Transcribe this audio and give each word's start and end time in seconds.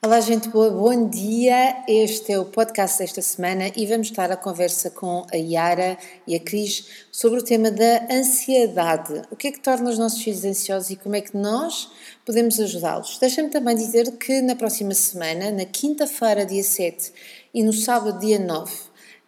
Olá, 0.00 0.20
gente 0.20 0.48
boa, 0.48 0.70
bom 0.70 1.08
dia. 1.08 1.82
Este 1.88 2.30
é 2.30 2.38
o 2.38 2.44
podcast 2.44 3.00
desta 3.00 3.20
semana 3.20 3.72
e 3.74 3.84
vamos 3.84 4.06
estar 4.06 4.30
a 4.30 4.36
conversa 4.36 4.90
com 4.90 5.26
a 5.32 5.36
Yara 5.36 5.98
e 6.24 6.36
a 6.36 6.40
Cris 6.40 6.86
sobre 7.10 7.40
o 7.40 7.42
tema 7.42 7.68
da 7.68 8.06
ansiedade. 8.08 9.22
O 9.28 9.34
que 9.34 9.48
é 9.48 9.50
que 9.52 9.58
torna 9.58 9.90
os 9.90 9.98
nossos 9.98 10.22
filhos 10.22 10.44
ansiosos 10.44 10.90
e 10.90 10.96
como 10.96 11.16
é 11.16 11.20
que 11.20 11.36
nós 11.36 11.90
podemos 12.24 12.60
ajudá-los? 12.60 13.18
Deixa-me 13.18 13.48
também 13.48 13.74
dizer 13.74 14.12
que 14.12 14.40
na 14.40 14.54
próxima 14.54 14.94
semana, 14.94 15.50
na 15.50 15.64
quinta-feira, 15.64 16.46
dia 16.46 16.62
7 16.62 17.12
e 17.52 17.64
no 17.64 17.72
sábado, 17.72 18.20
dia 18.20 18.38
9, 18.38 18.72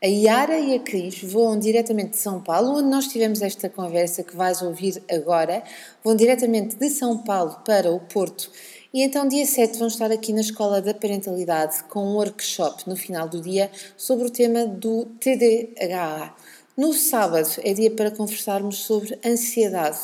a 0.02 0.06
Yara 0.06 0.56
e 0.56 0.76
a 0.76 0.78
Cris 0.78 1.20
voam 1.24 1.58
diretamente 1.58 2.12
de 2.12 2.18
São 2.18 2.40
Paulo, 2.40 2.78
onde 2.78 2.88
nós 2.88 3.08
tivemos 3.08 3.42
esta 3.42 3.68
conversa 3.68 4.22
que 4.22 4.36
vais 4.36 4.62
ouvir 4.62 5.02
agora. 5.10 5.64
Vão 6.04 6.14
diretamente 6.14 6.76
de 6.76 6.88
São 6.88 7.18
Paulo 7.18 7.60
para 7.66 7.92
o 7.92 7.98
Porto 7.98 8.50
e 8.92 9.02
então, 9.02 9.28
dia 9.28 9.46
7, 9.46 9.78
vão 9.78 9.86
estar 9.86 10.10
aqui 10.10 10.32
na 10.32 10.40
Escola 10.40 10.82
da 10.82 10.92
Parentalidade 10.92 11.84
com 11.84 12.04
um 12.04 12.16
workshop 12.16 12.88
no 12.88 12.96
final 12.96 13.28
do 13.28 13.40
dia 13.40 13.70
sobre 13.96 14.26
o 14.26 14.30
tema 14.30 14.66
do 14.66 15.04
TDAH. 15.20 16.34
No 16.76 16.92
sábado 16.92 17.48
é 17.62 17.72
dia 17.72 17.90
para 17.92 18.10
conversarmos 18.10 18.78
sobre 18.78 19.16
ansiedade. 19.24 20.00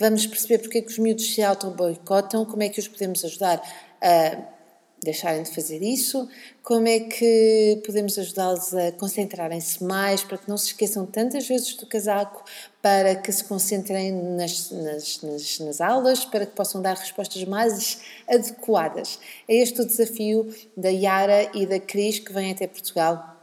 Vamos 0.00 0.26
perceber 0.26 0.58
porque 0.58 0.78
é 0.78 0.82
que 0.82 0.90
os 0.90 0.98
miúdos 0.98 1.32
se 1.32 1.40
auto-boicotam, 1.40 2.44
como 2.44 2.64
é 2.64 2.68
que 2.68 2.80
os 2.80 2.88
podemos 2.88 3.24
ajudar 3.24 3.62
a 4.02 4.55
deixarem 5.02 5.42
de 5.42 5.50
fazer 5.50 5.82
isso, 5.82 6.28
como 6.62 6.88
é 6.88 7.00
que 7.00 7.80
podemos 7.84 8.18
ajudá-los 8.18 8.74
a 8.74 8.92
concentrarem-se 8.92 9.84
mais 9.84 10.24
para 10.24 10.38
que 10.38 10.48
não 10.48 10.56
se 10.56 10.66
esqueçam 10.66 11.06
tantas 11.06 11.46
vezes 11.46 11.76
do 11.76 11.86
casaco, 11.86 12.44
para 12.82 13.14
que 13.14 13.30
se 13.30 13.44
concentrem 13.44 14.12
nas, 14.12 14.70
nas, 14.70 15.22
nas, 15.22 15.58
nas 15.60 15.80
aulas, 15.80 16.24
para 16.24 16.46
que 16.46 16.56
possam 16.56 16.82
dar 16.82 16.96
respostas 16.96 17.44
mais 17.44 18.00
adequadas. 18.28 19.18
É 19.48 19.56
este 19.56 19.80
o 19.80 19.86
desafio 19.86 20.52
da 20.76 20.88
Yara 20.88 21.50
e 21.54 21.66
da 21.66 21.78
Cris 21.78 22.18
que 22.18 22.32
vêm 22.32 22.50
até 22.50 22.66
Portugal 22.66 23.36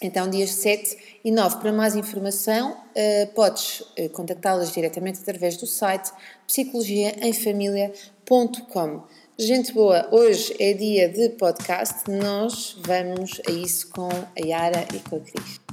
então, 0.00 0.30
dias 0.30 0.50
7 0.50 0.96
e 1.24 1.32
9. 1.32 1.56
Para 1.56 1.72
mais 1.72 1.96
informação, 1.96 2.72
uh, 2.72 3.26
podes 3.34 3.80
uh, 3.80 4.08
contactá-las 4.12 4.70
diretamente 4.72 5.18
através 5.20 5.56
do 5.56 5.66
site 5.66 6.12
psicologiaemfamilia.com. 6.46 9.02
Gente 9.40 9.72
boa, 9.72 10.08
hoje 10.10 10.52
é 10.58 10.72
dia 10.72 11.08
de 11.08 11.28
podcast, 11.28 12.10
nós 12.10 12.76
vamos 12.84 13.40
a 13.46 13.52
isso 13.52 13.88
com 13.88 14.08
a 14.08 14.44
Yara 14.44 14.84
e 14.92 14.98
com 15.08 15.14
a 15.14 15.20
Cris. 15.20 15.67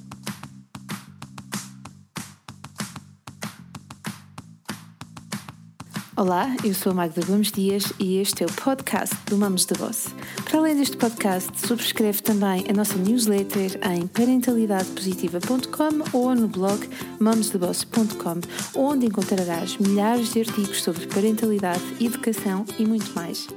Olá, 6.18 6.56
eu 6.64 6.74
sou 6.74 6.94
a 6.94 6.96
Magda 6.96 7.20
Gomes 7.26 7.52
Dias 7.52 7.92
e 8.00 8.20
este 8.20 8.42
é 8.42 8.46
o 8.46 8.52
podcast 8.54 9.14
do 9.26 9.38
Mamos 9.38 9.66
de 9.66 9.74
Boss. 9.74 10.08
Para 10.46 10.60
além 10.60 10.78
deste 10.78 10.96
podcast, 10.96 11.52
subscreve 11.60 12.22
também 12.22 12.64
a 12.70 12.74
nossa 12.74 12.96
newsletter 12.96 13.78
em 13.92 14.08
parentalidadepositiva.com 14.08 16.18
ou 16.18 16.34
no 16.34 16.48
blog 16.48 16.90
mamosdeboss.com, 17.20 18.40
onde 18.80 19.08
encontrarás 19.08 19.76
milhares 19.76 20.32
de 20.32 20.40
artigos 20.40 20.82
sobre 20.82 21.06
parentalidade, 21.08 21.84
educação 22.00 22.66
e 22.80 22.86
muito 22.86 23.14
mais. 23.14 23.50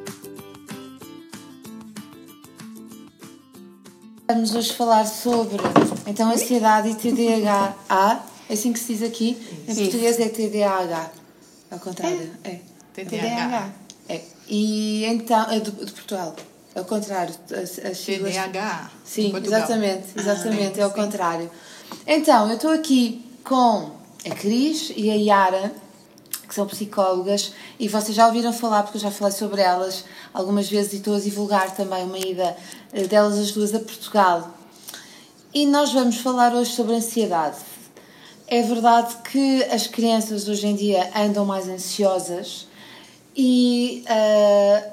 Vamos 4.27 4.53
hoje 4.57 4.73
falar 4.73 5.07
sobre 5.07 5.59
então 6.09 6.29
ansiedade 6.29 6.89
e 6.89 6.97
TDAH. 6.97 8.27
É 8.51 8.55
assim 8.55 8.73
que 8.73 8.81
se 8.81 8.95
diz 8.95 9.05
aqui. 9.05 9.37
Em 9.69 9.77
português 9.77 10.19
é 10.19 10.29
TDAH. 10.29 11.18
Ao 11.71 11.79
contrário, 11.79 12.31
é. 12.45 12.51
é. 12.51 12.61
TDAH. 12.95 13.71
É. 14.09 14.23
E 14.49 15.05
então, 15.05 15.51
é 15.51 15.61
do, 15.61 15.73
de 15.73 15.93
Portugal. 15.93 16.35
Ao 16.75 16.85
contrário, 16.85 17.35
as, 17.51 17.79
as 17.79 17.99
siglas... 17.99 18.35
TDAH. 18.35 18.91
Sim, 19.05 19.35
exatamente, 19.37 20.07
exatamente, 20.17 20.79
ah, 20.79 20.83
é 20.83 20.85
ao 20.85 20.91
contrário. 20.91 21.51
Então, 22.07 22.49
eu 22.49 22.57
estou 22.57 22.71
aqui 22.71 23.25
com 23.45 23.91
a 24.25 24.35
Cris 24.35 24.93
e 24.97 25.11
a 25.11 25.15
Yara, 25.15 25.73
que 26.47 26.55
são 26.55 26.67
psicólogas, 26.67 27.53
e 27.79 27.89
vocês 27.89 28.17
já 28.17 28.27
ouviram 28.27 28.53
falar, 28.53 28.83
porque 28.83 28.97
eu 28.99 29.03
já 29.03 29.11
falei 29.11 29.33
sobre 29.33 29.61
elas 29.61 30.05
algumas 30.33 30.69
vezes 30.69 30.95
e 30.95 30.97
estou 30.97 31.17
a 31.17 31.21
divulgar 31.21 31.75
também 31.75 32.05
uma 32.05 32.19
ida 32.19 32.57
eh, 32.93 33.07
delas 33.07 33.39
as 33.39 33.53
duas 33.53 33.75
a 33.75 33.81
Portugal. 33.81 34.55
E 35.53 35.67
nós 35.67 35.93
vamos 35.93 36.19
falar 36.19 36.55
hoje 36.55 36.73
sobre 36.73 36.95
ansiedade. 36.95 37.57
É 38.51 38.63
verdade 38.63 39.15
que 39.31 39.63
as 39.65 39.87
crianças 39.87 40.49
hoje 40.49 40.67
em 40.67 40.75
dia 40.75 41.11
andam 41.15 41.45
mais 41.45 41.69
ansiosas 41.69 42.67
e 43.37 44.03
uh, 44.07 44.91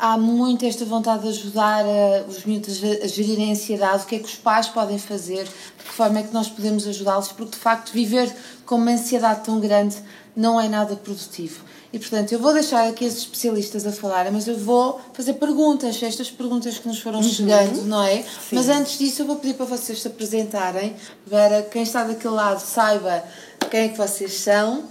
há 0.00 0.18
muito 0.18 0.66
esta 0.66 0.84
vontade 0.84 1.22
de 1.22 1.28
ajudar 1.28 1.84
uh, 1.84 2.28
os 2.28 2.44
miúdos 2.44 2.82
a, 2.82 3.06
gerirem 3.06 3.50
a 3.50 3.52
ansiedade. 3.52 4.02
O 4.02 4.06
que 4.06 4.16
é 4.16 4.18
que 4.18 4.24
os 4.24 4.34
pais 4.34 4.66
podem 4.66 4.98
fazer? 4.98 5.44
De 5.44 5.84
que 5.84 5.92
forma 5.92 6.18
é 6.18 6.22
que 6.24 6.34
nós 6.34 6.48
podemos 6.48 6.88
ajudá-los? 6.88 7.30
Porque 7.30 7.52
de 7.52 7.58
facto 7.58 7.92
viver 7.92 8.34
com 8.66 8.74
uma 8.74 8.90
ansiedade 8.90 9.44
tão 9.44 9.60
grande 9.60 9.96
não 10.34 10.60
é 10.60 10.68
nada 10.68 10.96
produtivo. 10.96 11.64
E 11.92 11.98
portanto, 11.98 12.32
eu 12.32 12.38
vou 12.38 12.52
deixar 12.52 12.86
aqui 12.86 13.06
os 13.06 13.16
especialistas 13.16 13.86
a 13.86 13.92
falar, 13.92 14.30
mas 14.30 14.46
eu 14.46 14.58
vou 14.58 15.00
fazer 15.14 15.34
perguntas, 15.34 16.02
estas 16.02 16.30
perguntas 16.30 16.78
que 16.78 16.86
nos 16.86 17.00
foram 17.00 17.18
uhum. 17.18 17.24
chegando, 17.24 17.82
não 17.84 18.02
é? 18.02 18.22
Sim. 18.22 18.56
Mas 18.56 18.68
antes 18.68 18.98
disso, 18.98 19.22
eu 19.22 19.26
vou 19.26 19.36
pedir 19.36 19.54
para 19.54 19.64
vocês 19.64 20.02
se 20.02 20.06
apresentarem, 20.08 20.94
para 21.28 21.62
quem 21.62 21.82
está 21.82 22.04
daquele 22.04 22.34
lado 22.34 22.60
saiba 22.60 23.24
quem 23.70 23.80
é 23.80 23.88
que 23.88 23.96
vocês 23.96 24.34
são 24.34 24.84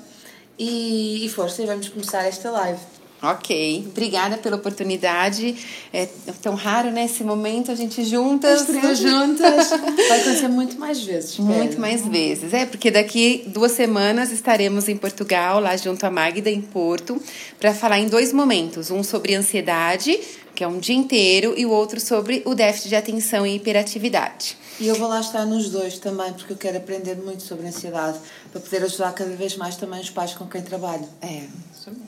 e, 0.57 1.25
e 1.25 1.29
força, 1.29 1.61
e 1.61 1.65
vamos 1.65 1.87
começar 1.89 2.23
esta 2.23 2.49
live. 2.49 2.79
Ok, 3.21 3.85
obrigada 3.87 4.37
pela 4.37 4.57
oportunidade. 4.57 5.55
É 5.91 6.07
tão 6.39 6.53
raro, 6.53 6.91
né? 6.91 7.05
Esse 7.05 7.23
momento, 7.23 7.71
a 7.71 7.75
gente 7.75 8.05
juntas. 8.05 8.69
As 8.69 8.99
juntas. 8.99 9.69
Vai 10.07 10.21
acontecer 10.21 10.47
muito 10.47 10.79
mais 10.79 11.01
vezes. 11.03 11.39
Muito 11.39 11.79
mais 11.79 12.05
vezes. 12.05 12.53
É, 12.53 12.67
porque 12.67 12.91
daqui 12.91 13.43
duas 13.47 13.71
semanas 13.71 14.31
estaremos 14.31 14.87
em 14.87 14.95
Portugal, 14.95 15.59
lá 15.59 15.75
junto 15.75 16.05
à 16.05 16.11
Magda, 16.11 16.49
em 16.49 16.61
Porto, 16.61 17.19
para 17.59 17.73
falar 17.73 17.97
em 17.97 18.07
dois 18.07 18.31
momentos. 18.31 18.91
Um 18.91 19.01
sobre 19.01 19.33
ansiedade, 19.33 20.19
que 20.53 20.63
é 20.63 20.67
um 20.67 20.77
dia 20.77 20.95
inteiro, 20.95 21.55
e 21.57 21.65
o 21.65 21.71
outro 21.71 21.99
sobre 21.99 22.43
o 22.45 22.53
déficit 22.53 22.89
de 22.89 22.95
atenção 22.95 23.47
e 23.47 23.55
hiperatividade. 23.55 24.55
E 24.79 24.87
eu 24.87 24.93
vou 24.93 25.07
lá 25.07 25.19
estar 25.19 25.43
nos 25.43 25.71
dois 25.71 25.97
também, 25.97 26.31
porque 26.33 26.53
eu 26.53 26.57
quero 26.57 26.77
aprender 26.77 27.15
muito 27.15 27.41
sobre 27.41 27.65
ansiedade, 27.65 28.19
para 28.51 28.61
poder 28.61 28.83
ajudar 28.83 29.11
cada 29.13 29.35
vez 29.35 29.57
mais 29.57 29.75
também 29.75 29.99
os 29.99 30.11
pais 30.11 30.35
com 30.35 30.45
quem 30.45 30.61
trabalho. 30.61 31.07
É, 31.19 31.45
isso 31.75 31.89
mesmo. 31.89 32.05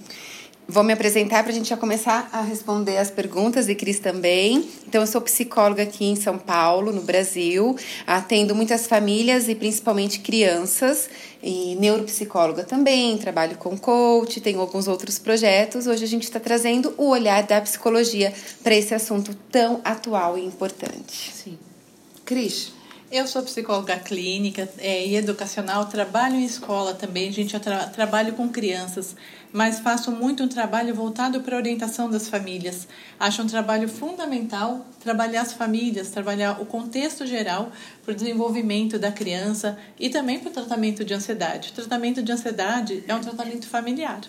Vou 0.71 0.83
me 0.83 0.93
apresentar 0.93 1.41
para 1.41 1.51
a 1.51 1.55
gente 1.55 1.67
já 1.67 1.75
começar 1.75 2.29
a 2.31 2.41
responder 2.41 2.97
as 2.97 3.09
perguntas 3.09 3.67
e 3.67 3.73
Cris 3.73 3.97
também. 3.97 4.69
Então, 4.87 5.01
eu 5.01 5.07
sou 5.07 5.19
psicóloga 5.19 5.81
aqui 5.81 6.05
em 6.05 6.15
São 6.15 6.37
Paulo, 6.37 6.91
no 6.91 7.01
Brasil. 7.01 7.75
Atendo 8.05 8.53
muitas 8.53 8.85
famílias 8.85 9.49
e 9.49 9.55
principalmente 9.55 10.19
crianças. 10.19 11.09
E 11.41 11.75
neuropsicóloga 11.79 12.63
também, 12.63 13.17
trabalho 13.17 13.57
com 13.57 13.75
coach, 13.75 14.39
tenho 14.41 14.59
alguns 14.59 14.87
outros 14.87 15.17
projetos. 15.17 15.87
Hoje 15.87 16.03
a 16.03 16.07
gente 16.07 16.25
está 16.25 16.39
trazendo 16.39 16.93
o 16.99 17.09
olhar 17.09 17.41
da 17.41 17.59
psicologia 17.61 18.31
para 18.63 18.75
esse 18.75 18.93
assunto 18.93 19.33
tão 19.51 19.81
atual 19.83 20.37
e 20.37 20.45
importante. 20.45 21.31
Sim. 21.33 21.57
Cris, 22.23 22.73
eu 23.11 23.25
sou 23.25 23.41
psicóloga 23.41 23.97
clínica 23.97 24.69
é, 24.77 25.05
e 25.05 25.15
educacional, 25.15 25.85
trabalho 25.87 26.35
em 26.35 26.45
escola 26.45 26.93
também, 26.93 27.31
gente, 27.31 27.55
eu 27.55 27.59
tra 27.59 27.87
trabalho 27.87 28.33
com 28.33 28.47
crianças, 28.49 29.15
mas 29.51 29.79
faço 29.79 30.11
muito 30.11 30.43
um 30.43 30.47
trabalho 30.47 30.93
voltado 30.93 31.41
para 31.41 31.55
a 31.55 31.59
orientação 31.59 32.09
das 32.09 32.29
famílias. 32.29 32.87
Acho 33.19 33.41
um 33.41 33.47
trabalho 33.47 33.89
fundamental 33.89 34.85
trabalhar 34.99 35.41
as 35.41 35.53
famílias, 35.53 36.09
trabalhar 36.09 36.61
o 36.61 36.65
contexto 36.67 37.25
geral 37.25 37.71
para 38.05 38.11
o 38.11 38.15
desenvolvimento 38.15 38.99
da 38.99 39.11
criança 39.11 39.77
e 39.99 40.09
também 40.09 40.39
para 40.39 40.49
o 40.49 40.53
tratamento 40.53 41.03
de 41.03 41.13
ansiedade. 41.13 41.69
O 41.69 41.73
tratamento 41.73 42.21
de 42.21 42.31
ansiedade 42.31 43.03
é 43.07 43.15
um 43.15 43.21
tratamento 43.21 43.67
familiar. 43.67 44.21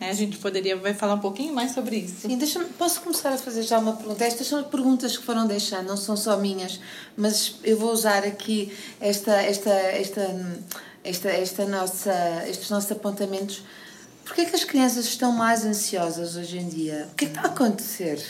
É, 0.00 0.10
a 0.10 0.12
gente 0.12 0.36
poderia 0.38 0.76
vai 0.76 0.92
falar 0.92 1.14
um 1.14 1.20
pouquinho 1.20 1.54
mais 1.54 1.72
sobre 1.72 1.96
isso. 1.96 2.28
Sim, 2.28 2.36
deixa 2.36 2.60
posso 2.78 3.00
começar 3.00 3.32
a 3.32 3.38
fazer 3.38 3.62
já 3.62 3.78
uma 3.78 3.94
pergunta? 3.94 4.24
Estas 4.24 4.46
são 4.46 4.62
perguntas 4.64 5.16
que 5.16 5.24
foram 5.24 5.46
deixando, 5.46 5.86
não 5.86 5.96
são 5.96 6.16
só 6.16 6.36
minhas, 6.36 6.78
mas 7.16 7.56
eu 7.64 7.78
vou 7.78 7.90
usar 7.90 8.24
aqui 8.24 8.72
esta, 9.00 9.32
esta, 9.42 9.70
esta, 9.70 10.60
esta, 11.02 11.28
esta 11.30 11.66
nossa, 11.66 12.44
estes 12.46 12.68
nossos 12.68 12.92
apontamentos. 12.92 13.62
Porquê 14.24 14.42
é 14.42 14.44
que 14.44 14.56
as 14.56 14.64
crianças 14.64 15.06
estão 15.06 15.32
mais 15.32 15.64
ansiosas 15.64 16.36
hoje 16.36 16.58
em 16.58 16.68
dia? 16.68 17.08
O 17.12 17.14
que 17.14 17.24
é 17.24 17.28
que 17.28 17.36
está 17.36 17.48
a 17.48 17.52
acontecer? 17.52 18.22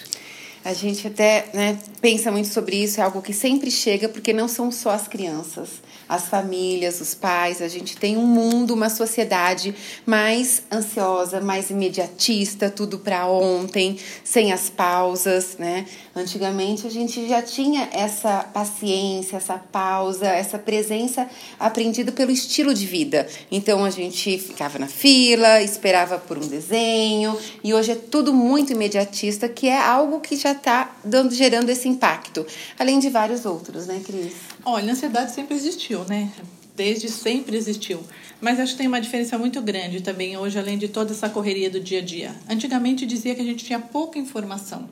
A 0.65 0.73
gente 0.73 1.07
até 1.07 1.49
né, 1.53 1.79
pensa 2.01 2.31
muito 2.31 2.49
sobre 2.49 2.77
isso, 2.77 3.01
é 3.01 3.05
algo 3.05 3.23
que 3.23 3.33
sempre 3.33 3.71
chega, 3.71 4.09
porque 4.09 4.33
não 4.33 4.47
são 4.47 4.71
só 4.71 4.91
as 4.91 5.09
crianças 5.09 5.81
as 6.09 6.29
famílias, 6.29 7.01
os 7.01 7.15
pais, 7.15 7.61
a 7.61 7.69
gente 7.69 7.97
tem 7.97 8.17
um 8.17 8.27
mundo, 8.27 8.75
uma 8.75 8.89
sociedade 8.89 9.75
mais 10.05 10.63
ansiosa, 10.73 11.41
mais 11.41 11.71
imediatista, 11.71 12.71
tudo 12.71 12.99
para 12.99 13.27
ontem, 13.27 13.99
sem 14.25 14.53
as 14.53 14.69
pausas, 14.71 15.57
né? 15.59 15.87
Antigamente 16.15 16.87
a 16.87 16.91
gente 16.91 17.29
já 17.29 17.43
tinha 17.43 17.89
essa 17.93 18.39
paciência, 18.55 19.37
essa 19.37 19.59
pausa, 19.59 20.27
essa 20.27 20.59
presença 20.59 21.29
aprendida 21.59 22.11
pelo 22.11 22.31
estilo 22.31 22.73
de 22.73 22.87
vida. 22.87 23.29
Então 23.51 23.85
a 23.85 23.91
gente 23.91 24.39
ficava 24.39 24.79
na 24.79 24.87
fila, 24.87 25.61
esperava 25.63 26.19
por 26.19 26.39
um 26.39 26.47
desenho, 26.47 27.39
e 27.63 27.75
hoje 27.75 27.93
é 27.93 27.95
tudo 27.95 28.33
muito 28.33 28.73
imediatista, 28.73 29.49
que 29.49 29.69
é 29.69 29.79
algo 29.79 30.21
que 30.21 30.37
já 30.37 30.53
está 30.53 30.97
gerando 31.31 31.71
esse 31.71 31.89
impacto, 31.89 32.47
além 32.79 32.99
de 32.99 33.11
vários 33.11 33.45
outros, 33.45 33.87
né, 33.87 34.01
Cris? 34.05 34.35
Olha, 34.65 34.91
a 34.91 34.93
ansiedade 34.93 35.33
sempre 35.33 35.55
existiu, 35.55 35.96
né? 36.05 36.33
Desde 36.75 37.09
sempre 37.09 37.57
existiu. 37.57 38.03
Mas 38.41 38.61
acho 38.61 38.73
que 38.73 38.79
tem 38.79 38.87
uma 38.87 39.01
diferença 39.01 39.39
muito 39.39 39.61
grande 39.63 40.03
também 40.03 40.37
hoje, 40.37 40.59
além 40.59 40.77
de 40.77 40.89
toda 40.89 41.13
essa 41.13 41.29
correria 41.29 41.71
do 41.71 41.81
dia 41.81 42.01
a 42.01 42.03
dia. 42.03 42.35
Antigamente 42.49 43.07
dizia 43.07 43.35
que 43.35 43.41
a 43.41 43.45
gente 43.45 43.65
tinha 43.65 43.79
pouca 43.79 44.19
informação. 44.19 44.89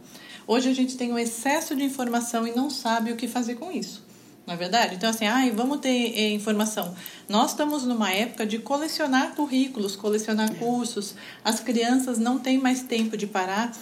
Hoje 0.46 0.68
a 0.68 0.74
gente 0.74 0.96
tem 0.96 1.12
um 1.12 1.18
excesso 1.18 1.74
de 1.74 1.84
informação 1.84 2.46
e 2.46 2.54
não 2.54 2.70
sabe 2.70 3.12
o 3.12 3.16
que 3.16 3.28
fazer 3.28 3.54
com 3.56 3.70
isso. 3.70 4.02
Não 4.46 4.52
é 4.52 4.56
verdade? 4.58 4.94
Então, 4.94 5.08
assim, 5.08 5.24
ai, 5.24 5.50
vamos 5.50 5.78
ter 5.80 6.12
eh, 6.14 6.32
informação. 6.32 6.94
Nós 7.26 7.52
estamos 7.52 7.84
numa 7.84 8.12
época 8.12 8.44
de 8.44 8.58
colecionar 8.58 9.34
currículos, 9.34 9.96
colecionar 9.96 10.54
cursos. 10.56 11.14
As 11.42 11.60
crianças 11.60 12.18
não 12.18 12.38
têm 12.38 12.58
mais 12.58 12.82
tempo 12.82 13.16
de 13.16 13.26
parar 13.26 13.74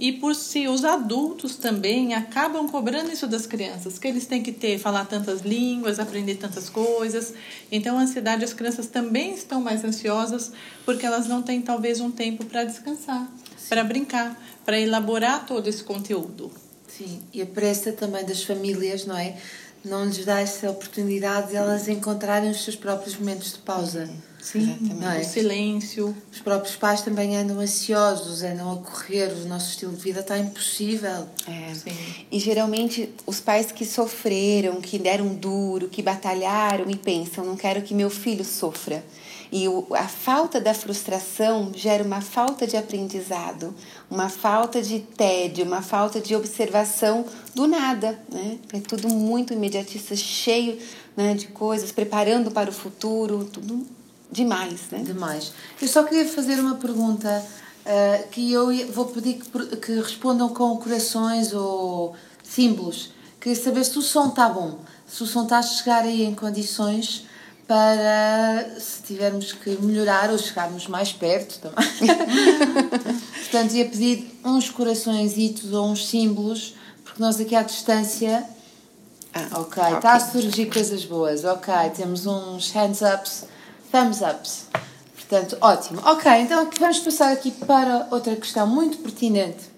e 0.00 0.12
por 0.12 0.34
si 0.34 0.66
os 0.66 0.82
adultos 0.82 1.56
também 1.56 2.14
acabam 2.14 2.66
cobrando 2.66 3.12
isso 3.12 3.26
das 3.26 3.46
crianças, 3.46 3.98
que 3.98 4.08
eles 4.08 4.24
têm 4.24 4.42
que 4.42 4.50
ter, 4.50 4.78
falar 4.78 5.04
tantas 5.04 5.42
línguas, 5.42 6.00
aprender 6.00 6.36
tantas 6.36 6.70
coisas. 6.70 7.34
Então, 7.70 7.98
a 7.98 8.00
ansiedade, 8.00 8.42
as 8.42 8.54
crianças 8.54 8.86
também 8.86 9.34
estão 9.34 9.60
mais 9.60 9.84
ansiosas 9.84 10.52
porque 10.86 11.04
elas 11.04 11.26
não 11.26 11.42
têm 11.42 11.60
talvez 11.60 12.00
um 12.00 12.10
tempo 12.10 12.46
para 12.46 12.64
descansar, 12.64 13.30
para 13.68 13.84
brincar, 13.84 14.42
para 14.64 14.80
elaborar 14.80 15.44
todo 15.44 15.68
esse 15.68 15.84
conteúdo. 15.84 16.50
Sim, 16.88 17.20
e 17.30 17.42
a 17.42 17.46
pressa 17.46 17.92
também 17.92 18.24
das 18.24 18.42
famílias, 18.42 19.04
não 19.04 19.18
é? 19.18 19.36
Não 19.84 20.04
lhes 20.04 20.24
dá 20.24 20.40
essa 20.40 20.70
oportunidade 20.70 21.50
de 21.50 21.56
elas 21.56 21.88
encontrarem 21.88 22.50
os 22.50 22.62
seus 22.64 22.76
próprios 22.76 23.16
momentos 23.16 23.52
de 23.52 23.58
pausa. 23.58 24.10
Sim, 24.40 24.78
é? 25.02 25.20
o 25.20 25.24
silêncio. 25.24 26.16
Os 26.32 26.40
próprios 26.40 26.76
pais 26.76 27.02
também 27.02 27.36
andam 27.36 27.60
ansiosos, 27.60 28.42
andam 28.42 28.72
a 28.72 28.76
correr, 28.76 29.32
o 29.32 29.46
nosso 29.46 29.70
estilo 29.70 29.92
de 29.92 30.02
vida 30.02 30.20
está 30.20 30.38
impossível. 30.38 31.28
É. 31.46 31.74
Sim. 31.74 31.96
E 32.30 32.38
geralmente 32.38 33.12
os 33.26 33.40
pais 33.40 33.70
que 33.70 33.84
sofreram, 33.84 34.80
que 34.80 34.98
deram 34.98 35.34
duro, 35.34 35.88
que 35.88 36.02
batalharam 36.02 36.90
e 36.90 36.96
pensam, 36.96 37.44
não 37.44 37.56
quero 37.56 37.82
que 37.82 37.94
meu 37.94 38.10
filho 38.10 38.44
sofra. 38.44 39.04
E 39.52 39.66
o, 39.66 39.86
a 39.90 40.06
falta 40.06 40.60
da 40.60 40.72
frustração 40.72 41.72
gera 41.74 42.04
uma 42.04 42.20
falta 42.20 42.66
de 42.66 42.76
aprendizado, 42.76 43.74
uma 44.08 44.28
falta 44.28 44.80
de 44.80 45.00
tédio, 45.00 45.64
uma 45.64 45.82
falta 45.82 46.20
de 46.20 46.36
observação 46.36 47.24
do 47.54 47.66
nada. 47.66 48.18
Né? 48.32 48.58
É 48.72 48.80
tudo 48.80 49.08
muito 49.08 49.52
imediatista, 49.52 50.14
cheio 50.14 50.78
né, 51.16 51.34
de 51.34 51.48
coisas, 51.48 51.90
preparando 51.90 52.52
para 52.52 52.70
o 52.70 52.72
futuro, 52.72 53.44
tudo 53.44 53.84
demais. 54.30 54.82
Né? 54.92 55.00
Demais. 55.00 55.52
Eu 55.82 55.88
só 55.88 56.04
queria 56.04 56.28
fazer 56.28 56.60
uma 56.60 56.76
pergunta 56.76 57.44
uh, 57.84 58.28
que 58.28 58.52
eu 58.52 58.68
vou 58.92 59.06
pedir 59.06 59.34
que, 59.34 59.76
que 59.76 59.92
respondam 59.94 60.48
com 60.50 60.76
corações 60.76 61.52
ou 61.52 62.14
símbolos. 62.44 63.10
Queria 63.40 63.60
saber 63.60 63.84
se 63.84 63.98
o 63.98 64.02
som 64.02 64.28
está 64.28 64.48
bom, 64.48 64.78
se 65.08 65.24
o 65.24 65.26
som 65.26 65.42
está 65.42 65.58
a 65.58 65.62
chegar 65.62 66.04
aí 66.04 66.22
em 66.22 66.34
condições 66.36 67.28
para 67.70 68.80
se 68.80 69.00
tivermos 69.02 69.52
que 69.52 69.70
melhorar 69.80 70.28
ou 70.28 70.36
chegarmos 70.36 70.88
mais 70.88 71.12
perto 71.12 71.60
também. 71.60 71.88
Portanto, 73.42 73.74
ia 73.74 73.84
pedir 73.84 74.40
uns 74.44 74.68
coraçõezitos 74.70 75.72
ou 75.72 75.86
uns 75.86 76.08
símbolos, 76.08 76.74
porque 77.04 77.22
nós 77.22 77.40
aqui 77.40 77.54
à 77.54 77.62
distância. 77.62 78.44
Ah, 79.32 79.60
ok, 79.60 79.84
está 79.84 79.98
okay. 79.98 80.10
a 80.10 80.18
surgir 80.18 80.66
coisas 80.66 81.04
boas. 81.04 81.44
Ok, 81.44 81.72
temos 81.94 82.26
uns 82.26 82.72
hands 82.72 83.02
ups, 83.02 83.44
thumbs 83.92 84.20
ups. 84.20 84.64
Portanto, 85.14 85.56
ótimo. 85.60 86.00
Ok, 86.04 86.28
então 86.40 86.68
vamos 86.76 86.98
passar 86.98 87.30
aqui 87.32 87.52
para 87.52 88.08
outra 88.10 88.34
questão 88.34 88.66
muito 88.66 88.98
pertinente. 88.98 89.70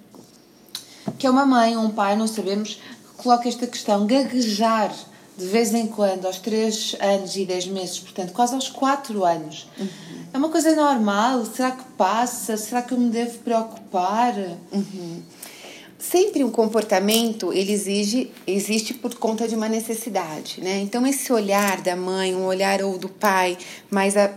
Que 1.18 1.26
é 1.26 1.30
uma 1.30 1.44
mãe 1.44 1.76
ou 1.76 1.82
um 1.82 1.90
pai, 1.90 2.16
não 2.16 2.26
sabemos, 2.26 2.76
que 2.76 3.22
coloca 3.22 3.46
esta 3.46 3.66
questão: 3.66 4.06
gaguejar 4.06 4.94
de 5.36 5.46
vez 5.46 5.72
em 5.74 5.86
quando, 5.86 6.26
aos 6.26 6.38
3 6.38 6.96
anos 7.00 7.36
e 7.36 7.44
10 7.44 7.68
meses, 7.68 7.98
portanto, 7.98 8.32
quase 8.32 8.54
aos 8.54 8.68
4 8.68 9.24
anos. 9.24 9.66
Uhum. 9.78 9.88
É 10.32 10.38
uma 10.38 10.48
coisa 10.48 10.74
normal? 10.74 11.44
Será 11.46 11.72
que 11.72 11.84
passa? 11.96 12.56
Será 12.56 12.82
que 12.82 12.92
eu 12.92 12.98
me 12.98 13.10
devo 13.10 13.38
preocupar? 13.38 14.34
Uhum. 14.72 15.22
Sempre 15.98 16.42
um 16.42 16.50
comportamento 16.50 17.52
ele 17.52 17.70
exige 17.72 18.30
existe 18.44 18.92
por 18.92 19.14
conta 19.14 19.46
de 19.46 19.54
uma 19.54 19.68
necessidade, 19.68 20.60
né? 20.60 20.80
Então 20.80 21.06
esse 21.06 21.32
olhar 21.32 21.80
da 21.80 21.94
mãe, 21.94 22.34
um 22.34 22.44
olhar 22.44 22.82
ou 22.82 22.98
do 22.98 23.08
pai, 23.08 23.56
mais 23.88 24.16
a, 24.16 24.28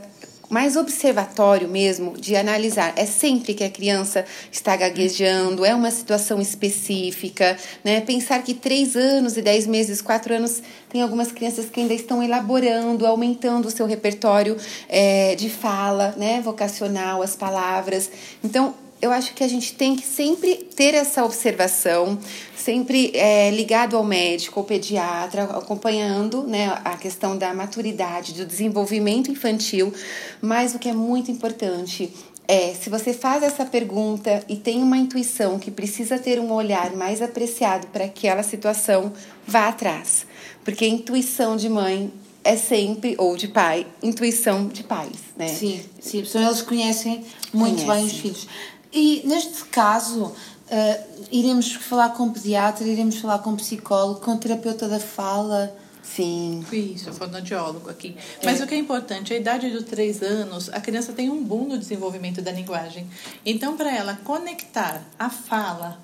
mais 0.50 0.76
observatório 0.76 1.68
mesmo 1.68 2.18
de 2.18 2.36
analisar. 2.36 2.94
É 2.96 3.06
sempre 3.06 3.54
que 3.54 3.64
a 3.64 3.70
criança 3.70 4.26
está 4.52 4.76
gaguejando, 4.76 5.66
é 5.66 5.74
uma 5.74 5.92
situação 5.92 6.42
específica, 6.42 7.58
né? 7.84 8.02
Pensar 8.02 8.42
que 8.44 8.54
três 8.54 8.96
anos 8.96 9.38
e 9.38 9.42
dez 9.42 9.66
meses, 9.66 10.02
quatro 10.02 10.34
anos, 10.34 10.62
tem 10.90 11.02
algumas 11.02 11.32
crianças 11.32 11.66
que 11.66 11.80
ainda 11.80 11.94
estão 11.94 12.22
elaborando, 12.22 13.06
aumentando 13.06 13.68
o 13.68 13.72
seu 13.72 13.86
repertório 13.86 14.56
é, 14.88 15.36
de 15.36 15.50
fala, 15.50 16.14
né? 16.18 16.42
Vocacional, 16.42 17.22
as 17.22 17.36
palavras. 17.36 18.10
Então, 18.44 18.74
eu 19.06 19.12
acho 19.12 19.34
que 19.34 19.44
a 19.44 19.48
gente 19.48 19.74
tem 19.74 19.96
que 19.96 20.06
sempre 20.06 20.56
ter 20.56 20.94
essa 20.94 21.24
observação, 21.24 22.18
sempre 22.56 23.12
é, 23.14 23.52
ligado 23.52 23.96
ao 23.96 24.04
médico, 24.04 24.60
ao 24.60 24.66
pediatra, 24.66 25.44
acompanhando 25.44 26.44
né, 26.44 26.80
a 26.84 26.98
questão 26.98 27.38
da 27.38 27.54
maturidade, 27.54 28.34
do 28.34 28.46
desenvolvimento 28.46 29.32
infantil. 29.32 29.94
Mas 30.42 30.74
o 30.74 30.80
que 30.80 30.90
é 30.90 30.94
muito 30.94 31.30
importante 31.30 32.12
é, 32.48 32.74
se 32.74 32.90
você 32.90 33.14
faz 33.14 33.44
essa 33.44 33.66
pergunta 33.66 34.44
e 34.50 34.56
tem 34.56 34.82
uma 34.82 34.98
intuição 34.98 35.58
que 35.60 35.72
precisa 35.72 36.18
ter 36.18 36.40
um 36.40 36.52
olhar 36.52 36.96
mais 36.96 37.22
apreciado 37.22 37.88
para 37.88 38.06
aquela 38.06 38.44
situação, 38.44 39.14
vá 39.48 39.68
atrás. 39.68 40.26
Porque 40.64 40.86
a 40.86 40.88
intuição 40.88 41.56
de 41.56 41.70
mãe 41.70 42.12
é 42.44 42.56
sempre, 42.56 43.16
ou 43.18 43.36
de 43.36 43.48
pai, 43.48 43.88
intuição 44.04 44.68
de 44.68 44.84
pais, 44.84 45.18
né? 45.36 45.48
Sim, 45.48 45.82
sim, 46.00 46.20
eles 46.20 46.62
conhecem 46.62 47.26
muito 47.52 47.84
Conhece. 47.84 47.86
bem 47.88 48.06
os 48.06 48.12
filhos. 48.14 48.48
E 48.96 49.22
neste 49.26 49.66
caso, 49.66 50.28
uh, 50.28 51.26
iremos 51.30 51.74
falar 51.74 52.12
com 52.12 52.32
pediatra, 52.32 52.88
iremos 52.88 53.18
falar 53.18 53.40
com 53.40 53.54
psicólogo, 53.58 54.22
com 54.22 54.38
terapeuta 54.38 54.88
da 54.88 55.02
fala. 55.02 55.76
Sim. 56.02 56.64
Isso, 56.72 57.12
fonoaudiólogo 57.12 57.90
aqui. 57.90 58.16
Mas 58.42 58.62
é. 58.62 58.64
o 58.64 58.68
que 58.68 58.74
é 58.74 58.78
importante, 58.78 59.34
a 59.34 59.38
idade 59.38 59.70
dos 59.70 59.84
três 59.84 60.24
anos, 60.24 60.70
a 60.70 60.80
criança 60.80 61.12
tem 61.12 61.30
um 61.30 61.44
boom 61.44 61.68
no 61.68 61.78
desenvolvimento 61.78 62.42
da 62.42 62.54
linguagem. 62.54 63.06
Então, 63.46 63.76
para 63.76 63.94
ela 63.94 64.18
conectar 64.24 65.02
a 65.20 65.30
fala 65.30 66.00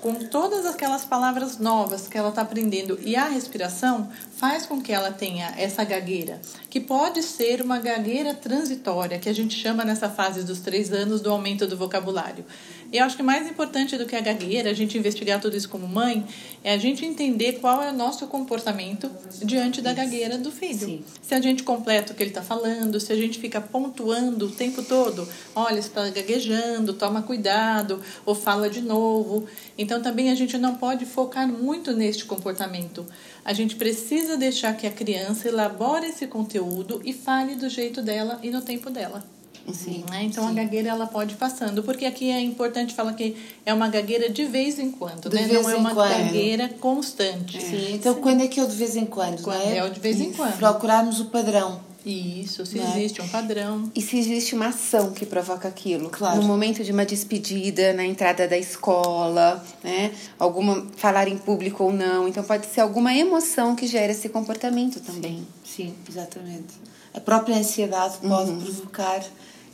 com 0.00 0.14
todas 0.14 0.64
aquelas 0.64 1.04
palavras 1.04 1.58
novas 1.58 2.06
que 2.06 2.16
ela 2.16 2.28
está 2.28 2.42
aprendendo 2.42 2.98
e 3.02 3.16
a 3.16 3.24
respiração 3.24 4.08
faz 4.36 4.64
com 4.64 4.80
que 4.80 4.92
ela 4.92 5.10
tenha 5.10 5.52
essa 5.56 5.82
gagueira, 5.84 6.40
que 6.70 6.80
pode 6.80 7.22
ser 7.22 7.60
uma 7.60 7.78
gagueira 7.78 8.34
transitória, 8.34 9.18
que 9.18 9.28
a 9.28 9.34
gente 9.34 9.56
chama 9.56 9.84
nessa 9.84 10.08
fase 10.08 10.44
dos 10.44 10.60
três 10.60 10.92
anos 10.92 11.20
do 11.20 11.30
aumento 11.30 11.66
do 11.66 11.76
vocabulário. 11.76 12.44
Eu 12.90 13.04
acho 13.04 13.16
que 13.16 13.22
mais 13.22 13.46
importante 13.46 13.98
do 13.98 14.06
que 14.06 14.16
a 14.16 14.20
gagueira, 14.20 14.70
a 14.70 14.72
gente 14.72 14.96
investigar 14.96 15.38
tudo 15.38 15.54
isso 15.54 15.68
como 15.68 15.86
mãe, 15.86 16.26
é 16.64 16.72
a 16.72 16.78
gente 16.78 17.04
entender 17.04 17.54
qual 17.60 17.82
é 17.82 17.90
o 17.90 17.94
nosso 17.94 18.26
comportamento 18.28 19.10
diante 19.42 19.82
da 19.82 19.92
gagueira 19.92 20.38
do 20.38 20.50
filho. 20.50 20.78
Sim. 20.78 21.04
Se 21.20 21.34
a 21.34 21.40
gente 21.40 21.62
completa 21.62 22.12
o 22.12 22.16
que 22.16 22.22
ele 22.22 22.30
está 22.30 22.40
falando, 22.40 22.98
se 22.98 23.12
a 23.12 23.16
gente 23.16 23.38
fica 23.38 23.60
pontuando 23.60 24.46
o 24.46 24.50
tempo 24.50 24.82
todo, 24.82 25.28
olha, 25.54 25.78
está 25.78 26.08
gaguejando, 26.08 26.94
toma 26.94 27.20
cuidado, 27.20 28.00
ou 28.24 28.34
fala 28.34 28.70
de 28.70 28.80
novo. 28.80 29.46
Então 29.76 30.00
também 30.00 30.30
a 30.30 30.34
gente 30.34 30.56
não 30.56 30.76
pode 30.76 31.04
focar 31.04 31.46
muito 31.46 31.92
neste 31.92 32.24
comportamento. 32.24 33.04
A 33.44 33.52
gente 33.52 33.76
precisa 33.76 34.34
deixar 34.34 34.74
que 34.74 34.86
a 34.86 34.90
criança 34.90 35.46
elabore 35.46 36.06
esse 36.06 36.26
conteúdo 36.26 37.02
e 37.04 37.12
fale 37.12 37.54
do 37.54 37.68
jeito 37.68 38.00
dela 38.00 38.38
e 38.42 38.50
no 38.50 38.62
tempo 38.62 38.88
dela. 38.88 39.37
Sim, 39.72 40.04
né? 40.10 40.24
Então 40.24 40.44
sim. 40.44 40.50
a 40.50 40.54
gagueira 40.54 40.88
ela 40.88 41.06
pode 41.06 41.34
ir 41.34 41.36
passando, 41.36 41.82
porque 41.82 42.04
aqui 42.04 42.30
é 42.30 42.40
importante 42.40 42.94
falar 42.94 43.12
que 43.14 43.36
é 43.64 43.72
uma 43.72 43.88
gagueira 43.88 44.28
de 44.30 44.44
vez 44.44 44.78
em 44.78 44.90
quando, 44.90 45.28
de 45.28 45.36
né? 45.36 45.48
Não 45.52 45.68
é 45.70 45.74
uma 45.76 45.94
quando. 45.94 46.10
gagueira 46.10 46.68
constante. 46.80 47.60
Sim, 47.60 47.94
então 47.94 48.14
sim. 48.14 48.20
quando 48.20 48.42
é 48.42 48.48
que 48.48 48.58
é 48.60 48.64
o 48.64 48.66
de 48.68 48.76
vez 48.76 48.96
em 48.96 49.06
quando? 49.06 49.42
Quando 49.42 49.62
é? 49.62 49.78
é 49.78 49.84
o 49.84 49.90
de 49.90 50.00
vez 50.00 50.20
em 50.20 50.32
quando. 50.32 50.56
Procurarmos 50.58 51.20
o 51.20 51.26
padrão. 51.26 51.86
Isso, 52.06 52.64
se 52.64 52.78
Né? 52.78 52.90
existe 52.96 53.20
um 53.20 53.28
padrão. 53.28 53.90
E 53.94 54.00
se 54.00 54.16
existe 54.18 54.54
uma 54.54 54.68
ação 54.68 55.10
que 55.10 55.26
provoca 55.26 55.68
aquilo. 55.68 56.08
Claro. 56.08 56.36
No 56.40 56.42
momento 56.44 56.82
de 56.82 56.90
uma 56.90 57.04
despedida, 57.04 57.92
na 57.92 58.04
entrada 58.04 58.48
da 58.48 58.56
escola, 58.56 59.62
né? 59.84 60.12
Alguma 60.38 60.86
falar 60.96 61.28
em 61.28 61.36
público 61.36 61.84
ou 61.84 61.92
não. 61.92 62.26
Então 62.26 62.42
pode 62.44 62.66
ser 62.66 62.80
alguma 62.80 63.12
emoção 63.14 63.74
que 63.76 63.86
gera 63.86 64.12
esse 64.12 64.28
comportamento 64.30 65.00
também. 65.00 65.46
Sim, 65.64 65.92
exatamente. 66.08 66.74
A 67.12 67.20
própria 67.20 67.56
ansiedade 67.56 68.18
pode 68.26 68.52
provocar 68.52 69.20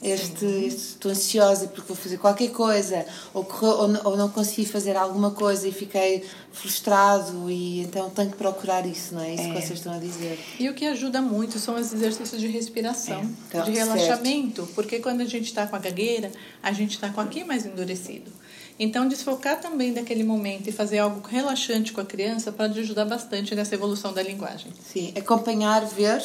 este, 0.04 0.44
este 0.44 0.80
estou 0.80 1.10
ansiosa 1.10 1.68
porque 1.68 1.88
vou 1.88 1.96
fazer 1.96 2.18
qualquer 2.18 2.50
coisa 2.50 3.06
ou, 3.32 3.46
ou, 3.62 4.10
ou 4.10 4.16
não 4.16 4.28
consegui 4.28 4.66
fazer 4.66 4.96
alguma 4.96 5.30
coisa 5.30 5.66
e 5.66 5.72
fiquei 5.72 6.22
frustrado 6.52 7.50
e 7.50 7.80
então 7.80 8.10
tenho 8.10 8.30
que 8.30 8.36
procurar 8.36 8.86
isso, 8.86 9.14
não 9.14 9.22
é? 9.22 9.34
Isso 9.34 9.42
que 9.44 9.52
vocês 9.52 9.78
estão 9.78 9.94
a 9.94 9.98
dizer. 9.98 10.38
E 10.58 10.68
o 10.68 10.74
que 10.74 10.86
ajuda 10.86 11.20
muito 11.20 11.58
são 11.58 11.74
os 11.74 11.92
exercícios 11.92 12.40
de 12.40 12.46
respiração, 12.48 13.20
É, 13.20 13.24
então, 13.48 13.64
de 13.64 13.74
certo. 13.74 13.92
relaxamento, 13.92 14.68
porque 14.74 14.98
quando 15.00 15.20
a 15.22 15.26
gente 15.26 15.46
está 15.46 15.66
com 15.66 15.76
a 15.76 15.78
gagueira, 15.78 16.30
a 16.62 16.72
gente 16.72 16.92
está 16.92 17.08
com 17.08 17.20
aqui 17.20 17.42
mais 17.44 17.66
endurecido. 17.66 18.30
Então, 18.78 19.06
desfocar 19.06 19.60
também 19.60 19.92
daquele 19.92 20.24
momento 20.24 20.68
e 20.68 20.72
fazer 20.72 20.98
algo 20.98 21.26
relaxante 21.26 21.92
com 21.92 22.00
a 22.00 22.04
criança 22.04 22.50
pode 22.50 22.78
ajudar 22.80 23.04
bastante 23.04 23.54
nessa 23.54 23.74
evolução 23.74 24.12
da 24.12 24.22
linguagem. 24.22 24.72
Sim, 24.92 25.12
acompanhar, 25.16 25.84
ver 25.86 26.22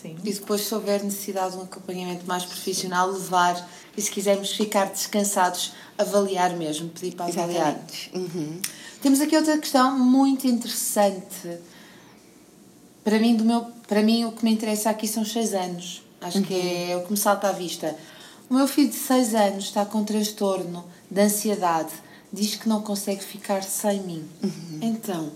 Sim. 0.00 0.16
e 0.24 0.32
depois, 0.32 0.62
se 0.62 0.74
houver 0.74 1.02
necessidade 1.04 1.52
de 1.52 1.58
um 1.58 1.62
acompanhamento 1.62 2.26
mais 2.26 2.44
profissional, 2.44 3.10
levar 3.10 3.68
e 3.96 4.00
se 4.00 4.10
quisermos 4.10 4.52
ficar 4.52 4.86
descansados, 4.86 5.72
avaliar 5.98 6.56
mesmo, 6.56 6.88
pedir 6.88 7.14
para 7.14 7.26
avaliar. 7.26 7.78
Uhum. 8.14 8.60
Temos 9.02 9.20
aqui 9.20 9.36
outra 9.36 9.58
questão 9.58 9.98
muito 9.98 10.46
interessante. 10.46 11.58
Para 13.04 13.18
mim, 13.18 13.36
do 13.36 13.44
meu, 13.44 13.66
para 13.86 14.02
mim, 14.02 14.24
o 14.24 14.32
que 14.32 14.44
me 14.44 14.52
interessa 14.52 14.90
aqui 14.90 15.06
são 15.06 15.22
os 15.22 15.32
6 15.32 15.54
anos. 15.54 16.02
Acho 16.20 16.40
que 16.42 16.54
é 16.54 16.96
o 16.96 17.04
que 17.04 17.10
me 17.10 17.16
salta 17.16 17.48
à 17.48 17.52
vista. 17.52 17.96
O 18.48 18.54
meu 18.54 18.66
filho 18.68 18.88
de 18.88 18.96
6 18.96 19.34
anos 19.34 19.64
está 19.64 19.84
com 19.84 20.04
transtorno 20.04 20.84
de 21.10 21.20
ansiedade. 21.20 21.92
Diz 22.32 22.54
que 22.54 22.68
não 22.68 22.80
consegue 22.80 23.22
ficar 23.22 23.62
sem 23.62 24.00
mim. 24.02 24.24
Então, 24.80 25.30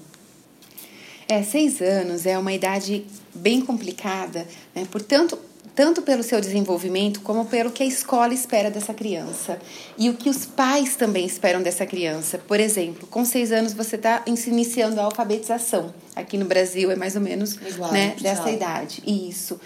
É, 1.28 1.42
seis 1.42 1.80
anos 1.80 2.24
é 2.24 2.38
uma 2.38 2.52
idade 2.52 3.04
bem 3.34 3.60
complicada, 3.60 4.46
né? 4.74 4.86
Portanto, 4.90 5.36
tanto 5.76 6.00
pelo 6.00 6.22
seu 6.22 6.40
desenvolvimento 6.40 7.20
como 7.20 7.44
pelo 7.44 7.70
que 7.70 7.82
a 7.82 7.86
escola 7.86 8.32
espera 8.32 8.70
dessa 8.70 8.94
criança 8.94 9.60
e 9.98 10.08
o 10.08 10.14
que 10.14 10.30
os 10.30 10.46
pais 10.46 10.96
também 10.96 11.26
esperam 11.26 11.62
dessa 11.62 11.84
criança. 11.84 12.38
Por 12.38 12.58
exemplo, 12.58 13.06
com 13.08 13.26
seis 13.26 13.52
anos 13.52 13.74
você 13.74 13.96
está 13.96 14.24
iniciando 14.26 14.98
a 14.98 15.04
alfabetização. 15.04 15.92
Aqui 16.16 16.38
no 16.38 16.46
Brasil 16.46 16.90
é 16.90 16.96
mais 16.96 17.14
ou 17.14 17.20
menos 17.20 17.56
Igual, 17.56 17.92
né, 17.92 18.08
Portugal. 18.08 18.34
dessa 18.36 18.50
idade. 18.50 19.02
Isso. 19.06 19.60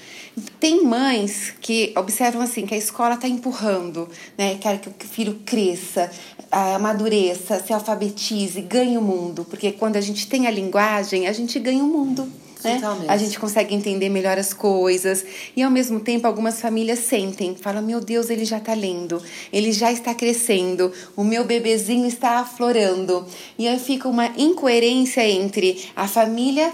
Tem 0.58 0.84
mães 0.84 1.54
que 1.60 1.92
observam 1.96 2.42
assim 2.42 2.66
que 2.66 2.74
a 2.74 2.78
escola 2.78 3.14
está 3.14 3.28
empurrando, 3.28 4.08
né? 4.36 4.56
Quer 4.60 4.80
que 4.80 4.88
o 4.88 5.08
filho 5.08 5.40
cresça, 5.46 6.10
amadureça, 6.50 7.62
se 7.64 7.72
alfabetize, 7.72 8.60
ganhe 8.62 8.98
o 8.98 9.02
mundo, 9.02 9.46
porque 9.48 9.70
quando 9.70 9.94
a 9.94 10.00
gente 10.00 10.26
tem 10.26 10.48
a 10.48 10.50
linguagem, 10.50 11.28
a 11.28 11.32
gente 11.32 11.56
ganha 11.60 11.84
o 11.84 11.86
mundo. 11.86 12.28
Né? 12.62 12.80
A 13.08 13.16
gente 13.16 13.38
consegue 13.38 13.74
entender 13.74 14.08
melhor 14.08 14.38
as 14.38 14.52
coisas. 14.52 15.24
E 15.56 15.62
ao 15.62 15.70
mesmo 15.70 16.00
tempo 16.00 16.26
algumas 16.26 16.60
famílias 16.60 17.00
sentem, 17.00 17.54
falam 17.54 17.82
meu 17.82 18.00
Deus 18.00 18.30
ele 18.30 18.44
já 18.44 18.58
está 18.58 18.74
lendo, 18.74 19.22
ele 19.52 19.72
já 19.72 19.90
está 19.92 20.14
crescendo, 20.14 20.92
o 21.16 21.24
meu 21.24 21.44
bebezinho 21.44 22.06
está 22.06 22.38
aflorando. 22.38 23.26
E 23.58 23.66
aí 23.66 23.78
fica 23.78 24.08
uma 24.08 24.26
incoerência 24.36 25.26
entre 25.28 25.88
a 25.96 26.06
família 26.06 26.72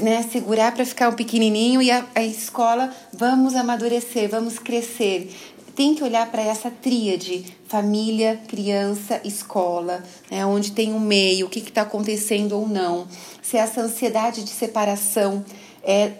né, 0.00 0.22
segurar 0.22 0.72
para 0.72 0.84
ficar 0.84 1.08
um 1.08 1.14
pequenininho 1.14 1.82
e 1.82 1.90
a, 1.90 2.06
a 2.14 2.22
escola 2.22 2.94
vamos 3.12 3.54
amadurecer, 3.54 4.28
vamos 4.28 4.58
crescer. 4.58 5.30
Tem 5.78 5.94
que 5.94 6.02
olhar 6.02 6.28
para 6.28 6.42
essa 6.42 6.72
tríade, 6.72 7.44
família, 7.68 8.40
criança, 8.48 9.20
escola, 9.24 10.02
né, 10.28 10.44
onde 10.44 10.72
tem 10.72 10.92
um 10.92 10.98
meio, 10.98 11.46
o 11.46 11.48
que 11.48 11.60
está 11.60 11.82
acontecendo 11.82 12.58
ou 12.58 12.68
não. 12.68 13.06
Se 13.40 13.56
essa 13.56 13.82
ansiedade 13.82 14.42
de 14.42 14.50
separação 14.50 15.44
é 15.84 16.14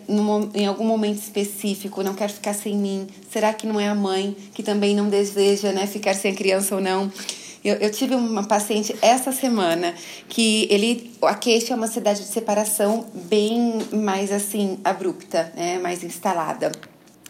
em 0.55 0.65
algum 0.65 0.85
momento 0.85 1.19
específico, 1.19 2.05
não 2.05 2.15
quer 2.15 2.31
ficar 2.31 2.55
sem 2.55 2.77
mim, 2.77 3.09
será 3.33 3.53
que 3.53 3.67
não 3.67 3.81
é 3.81 3.89
a 3.89 3.97
mãe 3.97 4.37
que 4.55 4.63
também 4.63 4.95
não 4.95 5.09
deseja 5.09 5.73
né, 5.73 5.89
ficar 5.89 6.15
sem 6.15 6.31
a 6.31 6.37
criança 6.37 6.77
ou 6.77 6.81
não? 6.81 7.11
Eu, 7.65 7.75
eu 7.79 7.91
tive 7.91 8.15
uma 8.15 8.45
paciente 8.45 8.95
essa 9.03 9.33
semana 9.33 9.93
que 10.29 10.69
ele 10.71 11.13
a 11.21 11.35
queixa 11.35 11.73
é 11.73 11.77
uma 11.77 11.87
ansiedade 11.87 12.21
de 12.21 12.29
separação 12.29 13.07
bem 13.13 13.81
mais 13.93 14.31
assim 14.31 14.79
abrupta, 14.85 15.53
né, 15.57 15.81
mais 15.81 16.05
instalada. 16.05 16.71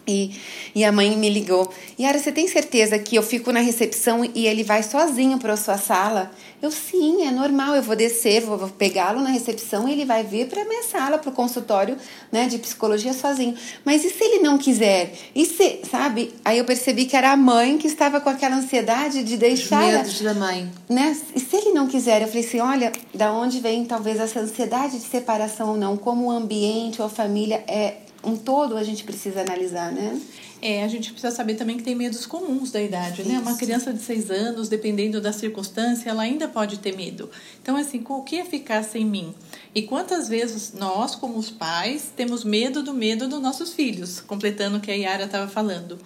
E, 0.09 0.31
e 0.75 0.85
a 0.85 0.91
mãe 0.91 1.15
me 1.17 1.29
ligou. 1.29 1.71
Yara, 2.01 2.19
você 2.19 2.33
tem 2.33 2.49
certeza 2.49 2.99
que 2.99 3.15
eu 3.15 3.23
fico 3.23 3.53
na 3.53 3.61
recepção 3.61 4.25
e 4.35 4.47
ele 4.47 4.65
vai 4.65 4.83
sozinho 4.83 5.39
para 5.39 5.53
a 5.53 5.57
sua 5.57 5.77
sala? 5.77 6.31
Eu, 6.63 6.71
sim, 6.71 7.27
é 7.27 7.31
normal. 7.31 7.77
Eu 7.77 7.83
vou 7.83 7.95
descer, 7.95 8.41
vou, 8.41 8.57
vou 8.57 8.69
pegá-lo 8.69 9.21
na 9.21 9.29
recepção 9.29 9.87
e 9.87 9.93
ele 9.93 10.07
vai 10.07 10.25
vir 10.25 10.49
para 10.49 10.63
a 10.63 10.65
minha 10.65 10.83
sala, 10.83 11.19
para 11.19 11.29
o 11.29 11.33
consultório 11.33 11.97
né, 12.33 12.49
de 12.49 12.59
psicologia 12.59 13.13
sozinho. 13.13 13.55
Mas 13.85 14.05
e 14.05 14.09
se 14.09 14.25
ele 14.25 14.43
não 14.43 14.57
quiser? 14.57 15.13
E 15.35 15.45
se, 15.45 15.81
sabe? 15.89 16.35
Aí 16.45 16.57
eu 16.59 16.65
percebi 16.65 17.05
que 17.05 17.15
era 17.17 17.31
a 17.31 17.37
mãe 17.37 17.77
que 17.77 17.87
estava 17.87 18.19
com 18.21 18.31
aquela 18.31 18.57
ansiedade 18.57 19.23
de 19.23 19.35
os 19.35 19.39
deixar 19.39 19.93
medos 19.93 20.21
da 20.23 20.33
mãe. 20.33 20.71
né? 20.89 21.15
E 21.37 21.39
se 21.41 21.55
ele 21.55 21.73
não 21.73 21.87
quiser, 21.87 22.23
eu 22.23 22.29
falei 22.29 22.45
assim, 22.45 22.61
olha, 22.61 22.93
da 23.15 23.31
onde 23.33 23.61
vem 23.61 23.85
talvez 23.85 24.19
essa 24.19 24.41
ansiedade 24.41 24.99
de 24.99 25.05
separação 25.05 25.71
ou 25.71 25.77
não, 25.77 25.97
como 25.97 26.27
o 26.27 26.31
ambiente 26.31 27.01
ou 27.01 27.07
a 27.07 27.11
família 27.11 27.63
é 27.69 28.08
um 28.23 28.37
todo, 28.37 28.77
a 28.77 28.83
gente 28.83 29.05
precisa 29.05 29.41
analisar, 29.41 29.93
né? 29.93 30.21
É, 30.61 30.83
a 30.83 30.89
gente 30.89 31.13
precisa 31.13 31.35
saber 31.35 31.55
também 31.55 31.77
que 31.77 31.85
tem 31.85 31.95
medos 31.95 32.27
comuns 32.27 32.73
da 32.73 32.83
idade, 32.83 33.23
né? 33.23 33.39
Uma 33.39 33.57
criança 33.57 33.93
de 33.93 34.03
seis 34.03 34.29
anos, 34.29 34.69
dependendo 34.69 35.21
da 35.21 35.33
circunstância, 35.33 36.11
ela 36.11 36.23
ainda 36.23 36.49
pode 36.49 36.79
ter 36.79 36.97
medo. 36.97 37.31
Então, 37.63 37.77
assim, 37.77 38.05
o 38.09 38.23
que 38.23 38.41
é 38.41 38.45
ficar 38.45 38.83
sem 38.83 39.05
mim? 39.05 39.33
E 39.73 39.83
quantas 39.83 40.29
vezes 40.29 40.73
nós, 40.73 41.15
como 41.15 41.39
os 41.39 41.49
pais, 41.49 42.11
temos 42.17 42.43
medo 42.43 42.83
do 42.83 42.93
medo 42.93 43.29
dos 43.29 43.41
nossos 43.41 43.73
filhos, 43.73 44.21
completando 44.21 44.79
o 44.79 44.81
que 44.81 44.91
a 44.91 44.95
Yara 44.95 45.25
estava 45.27 45.47
falando. 45.47 45.97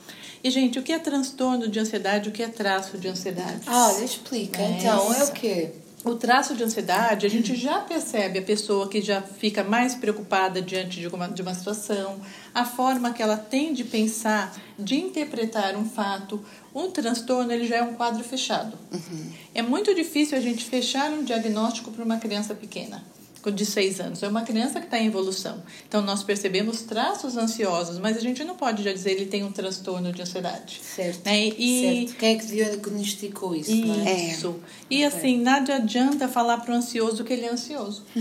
E, 0.45 0.51
gente, 0.51 0.79
o 0.79 0.83
que 0.83 0.93
é 0.93 0.99
transtorno 0.99 1.67
de 1.69 1.79
ansiedade, 1.79 2.29
o 2.29 2.33
que 2.33 2.43
é 2.43 2.49
traço 2.49 2.99
de 2.99 3.09
ansiedade? 3.09 3.63
Ah, 3.67 3.91
olha, 3.95 4.05
explica. 4.05 4.61
Então, 4.61 5.15
é 5.15 5.25
o 5.25 5.33
quê? 5.33 5.71
O 6.05 6.17
traço 6.17 6.57
de 6.57 6.65
ansiedade, 6.65 7.25
a 7.27 7.31
gente 7.31 7.55
já 7.55 7.79
percebe 7.79 8.41
a 8.41 8.43
pessoa 8.43 8.89
que 8.89 9.01
já 9.01 9.23
fica 9.23 9.63
mais 9.63 9.95
preocupada 9.95 10.61
diante 10.61 10.99
de 10.99 11.07
uma, 11.07 11.29
de 11.29 11.43
uma 11.43 11.55
situação, 11.55 12.21
a 12.53 12.65
forma 12.65 13.13
que 13.13 13.23
ela 13.23 13.37
tem 13.37 13.73
de 13.73 13.85
pensar, 13.85 14.53
de 14.77 14.97
interpretar 14.97 15.77
um 15.77 15.89
fato. 15.89 16.45
Um 16.75 16.91
transtorno, 16.91 17.53
ele 17.53 17.69
já 17.69 17.77
é 17.77 17.83
um 17.83 17.95
quadro 17.95 18.25
fechado. 18.25 18.77
É 19.55 19.63
muito 19.63 19.95
difícil 19.95 20.37
a 20.37 20.41
gente 20.41 20.65
fechar 20.65 21.09
um 21.13 21.23
diagnóstico 21.23 21.93
para 21.93 22.05
uma 22.05 22.17
criança 22.17 22.53
pequena, 22.53 23.05
de 23.51 23.67
seis 23.67 24.01
anos. 24.01 24.23
É 24.23 24.29
uma 24.29 24.43
criança 24.43 24.79
que 24.79 24.87
está 24.87 24.99
em 24.99 25.07
evolução. 25.07 25.63
Então, 25.89 26.03
nós 26.03 26.23
percebemos 26.23 26.83
traços 26.83 27.37
ansiosos, 27.37 27.99
mas 27.99 28.17
a 28.17 28.21
gente 28.21 28.45
não 28.45 28.55
pode 28.55 28.83
já 28.83 28.93
dizer 28.93 29.13
ele 29.13 29.27
tem 29.27 29.43
um 29.45 29.51
transtorno 29.51 30.13
de 30.13 30.23
ansiedade. 30.23 30.81
Certo. 30.83 31.25
Né? 31.25 31.49
E, 31.49 32.07
certo. 32.07 32.19
Quem 32.19 32.35
é 32.35 32.39
que 32.39 32.47
diagnosticou 32.47 33.55
isso, 33.55 33.73
é? 34.07 34.31
isso. 34.31 34.57
E 34.89 35.05
assim, 35.05 35.39
nada 35.39 35.77
adianta 35.77 36.29
falar 36.29 36.59
para 36.59 36.73
o 36.73 36.77
ansioso 36.77 37.25
que 37.25 37.33
ele 37.33 37.47
é 37.47 37.51
ansioso. 37.51 38.05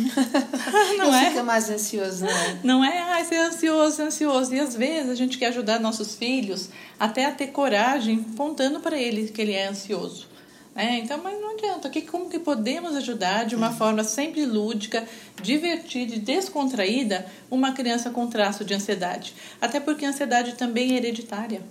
não 0.98 1.08
Ele 1.08 1.26
é? 1.26 1.30
fica 1.30 1.44
mais 1.44 1.70
ansioso, 1.70 2.26
não 2.26 2.32
é? 2.32 2.60
Não 2.64 2.86
é, 2.86 3.00
ai, 3.00 3.26
ser 3.26 3.38
ansioso, 3.38 3.96
ser 3.98 4.04
ansioso. 4.04 4.54
E 4.54 4.60
às 4.60 4.76
vezes 4.76 5.10
a 5.10 5.16
gente 5.16 5.38
quer 5.38 5.48
ajudar 5.48 5.80
nossos 5.80 6.16
filhos 6.16 6.70
até 7.00 7.26
a 7.26 7.32
ter 7.32 7.48
coragem, 7.48 8.26
apontando 8.34 8.80
para 8.80 9.00
ele 9.00 9.28
que 9.28 9.42
ele 9.42 9.54
é 9.54 9.68
ansioso. 9.68 10.31
Né? 10.76 11.00
então, 11.00 11.22
mas 11.22 11.40
não 11.40 11.52
adianta. 11.52 11.90
Que, 11.90 12.02
como 12.02 12.30
que 12.30 12.40
podemos 12.40 12.96
ajudar 12.96 13.46
de 13.46 13.56
uma 13.56 13.72
forma 13.72 14.04
sempre 14.04 14.46
lúdica, 14.46 15.08
divertida 15.42 16.16
e 16.16 16.20
descontraída 16.20 17.26
uma 17.50 17.72
criança 17.74 18.10
com 18.10 18.28
traço 18.28 18.64
de 18.64 18.74
ansiedade? 18.74 19.34
Até 19.60 19.80
porque 19.80 20.06
a 20.06 20.10
ansiedade 20.10 20.56
também 20.56 20.94
é 20.94 20.98
hereditária. 20.98 21.62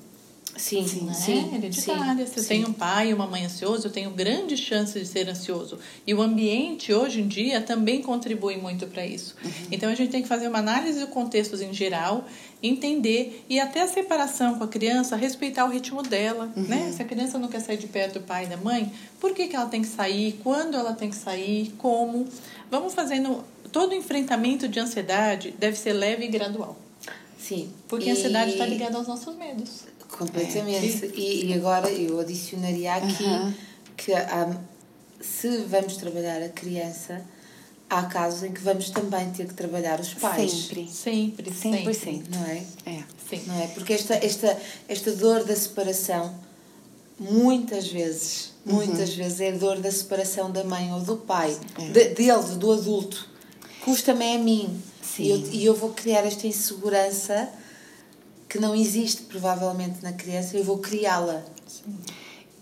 Sim, 0.60 0.86
sim, 0.86 1.04
né? 1.06 1.14
sim. 1.14 1.54
hereditária. 1.54 2.26
Se 2.26 2.36
eu 2.36 2.42
sim. 2.42 2.48
tenho 2.48 2.68
um 2.68 2.72
pai 2.72 3.10
e 3.10 3.14
uma 3.14 3.26
mãe 3.26 3.46
ansioso, 3.46 3.86
eu 3.86 3.90
tenho 3.90 4.10
grande 4.10 4.58
chance 4.58 4.98
de 4.98 5.06
ser 5.06 5.26
ansioso. 5.28 5.78
E 6.06 6.12
o 6.12 6.20
ambiente, 6.20 6.92
hoje 6.92 7.22
em 7.22 7.26
dia, 7.26 7.62
também 7.62 8.02
contribui 8.02 8.58
muito 8.58 8.86
para 8.86 9.06
isso. 9.06 9.34
Uhum. 9.42 9.50
Então, 9.72 9.88
a 9.88 9.94
gente 9.94 10.10
tem 10.10 10.20
que 10.20 10.28
fazer 10.28 10.48
uma 10.48 10.58
análise 10.58 11.00
de 11.00 11.06
contextos 11.06 11.62
em 11.62 11.72
geral, 11.72 12.26
entender 12.62 13.42
e 13.48 13.58
até 13.58 13.80
a 13.80 13.88
separação 13.88 14.58
com 14.58 14.64
a 14.64 14.68
criança, 14.68 15.16
respeitar 15.16 15.64
o 15.64 15.70
ritmo 15.70 16.02
dela. 16.02 16.52
Uhum. 16.54 16.64
Né? 16.64 16.92
Se 16.94 17.00
a 17.00 17.06
criança 17.06 17.38
não 17.38 17.48
quer 17.48 17.60
sair 17.60 17.78
de 17.78 17.86
perto 17.86 18.18
do 18.18 18.26
pai 18.26 18.44
e 18.44 18.48
da 18.48 18.58
mãe, 18.58 18.92
por 19.18 19.32
que, 19.32 19.48
que 19.48 19.56
ela 19.56 19.66
tem 19.66 19.80
que 19.80 19.88
sair? 19.88 20.38
Quando 20.42 20.76
ela 20.76 20.92
tem 20.92 21.08
que 21.08 21.16
sair? 21.16 21.72
Como? 21.78 22.28
Vamos 22.70 22.92
fazendo... 22.92 23.42
Todo 23.72 23.94
enfrentamento 23.94 24.68
de 24.68 24.80
ansiedade 24.80 25.54
deve 25.56 25.78
ser 25.78 25.92
leve 25.92 26.24
e 26.24 26.28
gradual. 26.28 26.76
Sim. 27.38 27.72
Porque 27.88 28.10
a 28.10 28.12
ansiedade 28.12 28.50
está 28.52 28.66
ligada 28.66 28.98
aos 28.98 29.06
nossos 29.06 29.36
medos. 29.36 29.84
Completamente. 30.16 31.06
E, 31.14 31.46
e 31.46 31.54
agora 31.54 31.90
eu 31.90 32.18
adicionaria 32.20 32.94
aqui 32.94 33.24
que 33.96 34.12
há- 34.12 34.56
se 35.20 35.58
vamos 35.64 35.96
trabalhar 35.96 36.42
a 36.42 36.48
criança, 36.48 37.22
há 37.88 38.02
casos 38.04 38.42
em 38.42 38.52
que 38.52 38.60
vamos 38.60 38.90
também 38.90 39.30
ter 39.30 39.46
que 39.46 39.54
trabalhar 39.54 40.00
os 40.00 40.14
pais. 40.14 40.50
Sempre. 40.52 40.88
Sempre, 40.88 41.52
sempre. 41.54 41.84
100%. 41.94 42.22
Não 42.30 42.44
é? 42.46 42.62
É. 42.86 43.02
Sim. 43.28 43.42
Não 43.46 43.60
é? 43.60 43.66
Porque 43.68 43.92
esta, 43.92 44.14
esta, 44.14 44.56
esta 44.88 45.12
dor 45.12 45.44
da 45.44 45.54
separação, 45.56 46.34
muitas 47.18 47.88
vezes, 47.88 48.52
muitas 48.64 49.14
vezes 49.14 49.40
é 49.40 49.48
a 49.50 49.56
dor 49.56 49.78
da 49.78 49.90
separação 49.90 50.50
da 50.50 50.64
mãe 50.64 50.92
ou 50.92 51.00
do 51.00 51.16
pai, 51.18 51.56
de- 51.92 52.08
dele, 52.14 52.54
do 52.58 52.72
adulto. 52.72 53.28
Custa-me 53.84 54.34
a 54.34 54.38
mim. 54.38 54.80
Sim. 55.02 55.22
E 55.24 55.30
eu, 55.30 55.38
e 55.52 55.64
eu 55.64 55.74
vou 55.74 55.90
criar 55.90 56.24
esta 56.24 56.46
insegurança 56.46 57.48
que 58.50 58.58
não 58.58 58.74
existe 58.74 59.22
provavelmente 59.22 60.02
na 60.02 60.12
criança, 60.12 60.56
eu 60.56 60.64
vou 60.64 60.78
criá-la. 60.78 61.42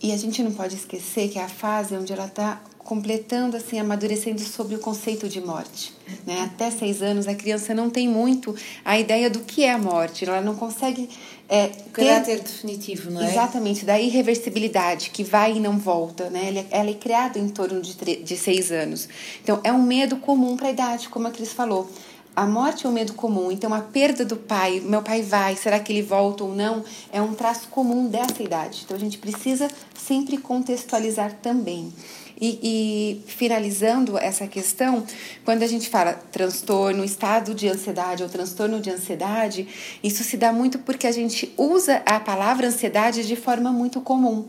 E 0.01 0.13
a 0.13 0.17
gente 0.17 0.43
não 0.43 0.53
pode 0.53 0.77
esquecer 0.77 1.29
que 1.29 1.39
é 1.39 1.43
a 1.43 1.49
fase 1.49 1.97
onde 1.97 2.13
ela 2.13 2.27
está 2.27 2.61
completando, 2.79 3.57
assim, 3.57 3.79
amadurecendo 3.79 4.41
sobre 4.41 4.75
o 4.75 4.79
conceito 4.79 5.29
de 5.29 5.41
morte. 5.41 5.93
Né? 6.27 6.43
Até 6.43 6.71
seis 6.71 7.03
anos, 7.03 7.27
a 7.27 7.35
criança 7.35 7.75
não 7.75 7.91
tem 7.91 8.09
muito 8.09 8.55
a 8.85 8.99
ideia 8.99 9.29
do 9.29 9.41
que 9.41 9.65
é 9.65 9.73
a 9.73 9.79
morte. 9.79 10.25
Ela 10.25 10.41
não 10.41 10.55
consegue 10.55 11.09
é, 11.49 11.65
O 11.67 11.69
ter 11.69 11.91
caráter 11.91 12.41
definitivo, 12.41 13.11
não 13.11 13.21
é? 13.23 13.31
Exatamente, 13.31 13.85
da 13.85 13.99
irreversibilidade 14.01 15.11
que 15.11 15.25
vai 15.25 15.57
e 15.57 15.61
não 15.61 15.79
volta, 15.79 16.31
né? 16.31 16.49
Ela 16.49 16.59
é, 16.61 16.67
ela 16.71 16.91
é 16.91 16.95
criada 16.95 17.39
em 17.39 17.49
torno 17.49 17.81
de, 17.83 17.95
tre- 17.97 18.23
de 18.23 18.37
seis 18.37 18.71
anos. 18.71 19.09
Então, 19.43 19.61
é 19.65 19.73
um 19.73 19.83
medo 19.83 20.17
comum 20.17 20.57
para 20.57 20.69
a 20.69 20.71
idade, 20.71 21.09
como 21.09 21.27
a 21.29 21.31
Cris 21.31 21.53
falou. 21.53 21.91
A 22.39 22.47
morte 22.47 22.87
é 22.87 22.89
um 22.89 22.93
medo 22.93 23.15
comum, 23.15 23.51
então 23.51 23.75
a 23.75 23.81
perda 23.81 24.25
do 24.25 24.37
pai, 24.37 24.79
meu 24.79 25.03
pai 25.03 25.23
vai, 25.23 25.57
será 25.57 25.81
que 25.81 25.93
ele 25.93 26.03
volta 26.03 26.45
ou 26.45 26.55
não, 26.55 26.85
é 27.13 27.21
um 27.21 27.35
traço 27.35 27.67
comum 27.67 28.07
dessa 28.07 28.41
idade. 28.41 28.83
Então 28.85 28.97
a 28.97 29.01
gente 29.01 29.19
precisa 29.19 29.67
sempre 29.93 30.39
contextualizar 30.39 31.33
também. 31.43 31.93
E, 32.41 32.61
e 32.63 33.29
finalizando 33.29 34.17
essa 34.17 34.47
questão, 34.47 35.05
quando 35.45 35.65
a 35.65 35.67
gente 35.67 35.89
fala 35.89 36.13
transtorno, 36.13 37.03
estado 37.03 37.53
de 37.57 37.67
ansiedade 37.67 38.23
ou 38.23 38.29
transtorno 38.29 38.81
de 38.81 38.89
ansiedade, 38.89 39.67
isso 40.01 40.23
se 40.23 40.37
dá 40.37 40.53
muito 40.53 40.79
porque 40.79 41.09
a 41.09 41.13
gente 41.13 41.53
usa 41.57 42.05
a 42.07 42.21
palavra 42.21 42.69
ansiedade 42.69 43.27
de 43.27 43.35
forma 43.35 43.73
muito 43.73 44.01
comum. 44.01 44.47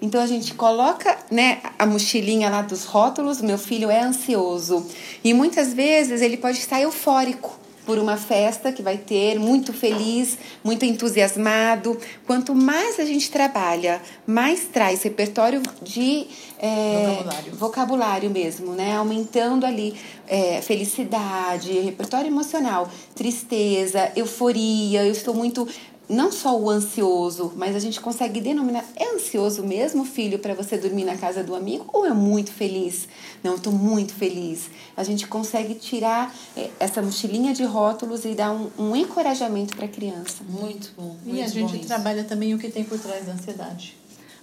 Então 0.00 0.20
a 0.20 0.26
gente 0.26 0.54
coloca 0.54 1.16
né, 1.30 1.60
a 1.78 1.84
mochilinha 1.84 2.48
lá 2.48 2.62
dos 2.62 2.84
rótulos, 2.84 3.40
meu 3.40 3.58
filho 3.58 3.90
é 3.90 4.00
ansioso. 4.00 4.86
E 5.24 5.34
muitas 5.34 5.74
vezes 5.74 6.22
ele 6.22 6.36
pode 6.36 6.58
estar 6.58 6.80
eufórico 6.80 7.58
por 7.88 7.98
uma 7.98 8.18
festa 8.18 8.70
que 8.70 8.82
vai 8.82 8.98
ter, 8.98 9.38
muito 9.38 9.72
feliz, 9.72 10.36
muito 10.62 10.84
entusiasmado. 10.84 11.98
Quanto 12.26 12.54
mais 12.54 13.00
a 13.00 13.04
gente 13.06 13.30
trabalha, 13.30 14.02
mais 14.26 14.66
traz 14.70 15.02
repertório 15.02 15.62
de 15.80 16.26
é, 16.58 17.06
Vocabulário. 17.06 17.54
vocabulário 17.54 18.30
mesmo, 18.30 18.72
né? 18.74 18.94
Aumentando 18.94 19.64
ali 19.64 19.96
é, 20.26 20.60
felicidade, 20.60 21.72
repertório 21.80 22.26
emocional, 22.26 22.90
tristeza, 23.14 24.12
euforia. 24.14 25.06
Eu 25.06 25.12
estou 25.12 25.32
muito 25.32 25.66
não 26.08 26.32
só 26.32 26.58
o 26.58 26.70
ansioso, 26.70 27.52
mas 27.54 27.76
a 27.76 27.78
gente 27.78 28.00
consegue 28.00 28.40
denominar. 28.40 28.84
É 28.96 29.14
ansioso 29.14 29.62
mesmo, 29.62 30.04
filho, 30.04 30.38
para 30.38 30.54
você 30.54 30.78
dormir 30.78 31.04
na 31.04 31.16
casa 31.16 31.44
do 31.44 31.54
amigo? 31.54 31.84
Ou 31.92 32.06
é 32.06 32.14
muito 32.14 32.50
feliz? 32.50 33.06
Não, 33.42 33.52
eu 33.52 33.56
estou 33.58 33.72
muito 33.72 34.14
feliz. 34.14 34.70
A 34.96 35.04
gente 35.04 35.26
consegue 35.26 35.74
tirar 35.74 36.34
eh, 36.56 36.70
essa 36.80 37.02
mochilinha 37.02 37.52
de 37.52 37.62
rótulos 37.64 38.24
e 38.24 38.34
dar 38.34 38.52
um, 38.52 38.70
um 38.78 38.96
encorajamento 38.96 39.76
para 39.76 39.84
a 39.84 39.88
criança. 39.88 40.42
Muito 40.48 40.92
bom. 40.96 41.16
E 41.26 41.28
muito 41.28 41.42
a 41.42 41.46
bom 41.46 41.52
gente 41.52 41.76
isso. 41.76 41.86
trabalha 41.86 42.24
também 42.24 42.54
o 42.54 42.58
que 42.58 42.70
tem 42.70 42.84
por 42.84 42.98
trás 42.98 43.26
da 43.26 43.32
ansiedade. 43.32 43.94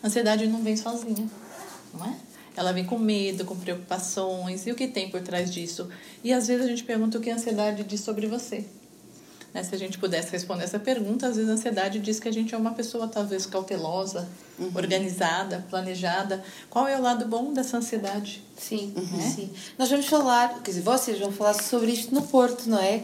A 0.03 0.07
ansiedade 0.07 0.45
não 0.45 0.61
vem 0.61 0.77
sozinha, 0.77 1.27
não 1.93 2.05
é? 2.05 2.15
Ela 2.55 2.71
vem 2.71 2.85
com 2.85 2.97
medo, 2.97 3.43
com 3.43 3.55
preocupações, 3.55 4.65
e 4.65 4.71
o 4.71 4.75
que 4.75 4.87
tem 4.87 5.09
por 5.09 5.21
trás 5.21 5.51
disso? 5.51 5.89
E 6.23 6.31
às 6.31 6.47
vezes 6.47 6.65
a 6.65 6.69
gente 6.69 6.83
pergunta 6.83 7.17
o 7.17 7.21
que 7.21 7.29
a 7.29 7.35
ansiedade 7.35 7.83
diz 7.83 8.01
sobre 8.01 8.27
você. 8.27 8.65
Né? 9.55 9.63
Se 9.63 9.73
a 9.73 9.77
gente 9.77 9.97
pudesse 9.97 10.29
responder 10.33 10.65
essa 10.65 10.77
pergunta, 10.77 11.27
às 11.27 11.37
vezes 11.37 11.49
a 11.49 11.53
ansiedade 11.53 11.99
diz 11.99 12.19
que 12.19 12.27
a 12.27 12.31
gente 12.31 12.53
é 12.53 12.57
uma 12.57 12.73
pessoa 12.73 13.07
talvez 13.07 13.45
cautelosa, 13.45 14.27
organizada, 14.75 15.65
planejada. 15.69 16.43
Qual 16.69 16.85
é 16.85 16.97
o 16.97 17.01
lado 17.01 17.25
bom 17.25 17.53
dessa 17.53 17.77
ansiedade? 17.77 18.43
Sim, 18.57 18.93
Uhum. 18.97 19.21
sim. 19.21 19.49
Nós 19.77 19.89
vamos 19.89 20.07
falar, 20.07 20.61
quer 20.61 20.71
dizer, 20.71 20.81
vocês 20.81 21.17
vão 21.19 21.31
falar 21.31 21.53
sobre 21.53 21.91
isto 21.91 22.13
no 22.13 22.23
Porto, 22.23 22.69
não 22.69 22.79
é? 22.79 23.03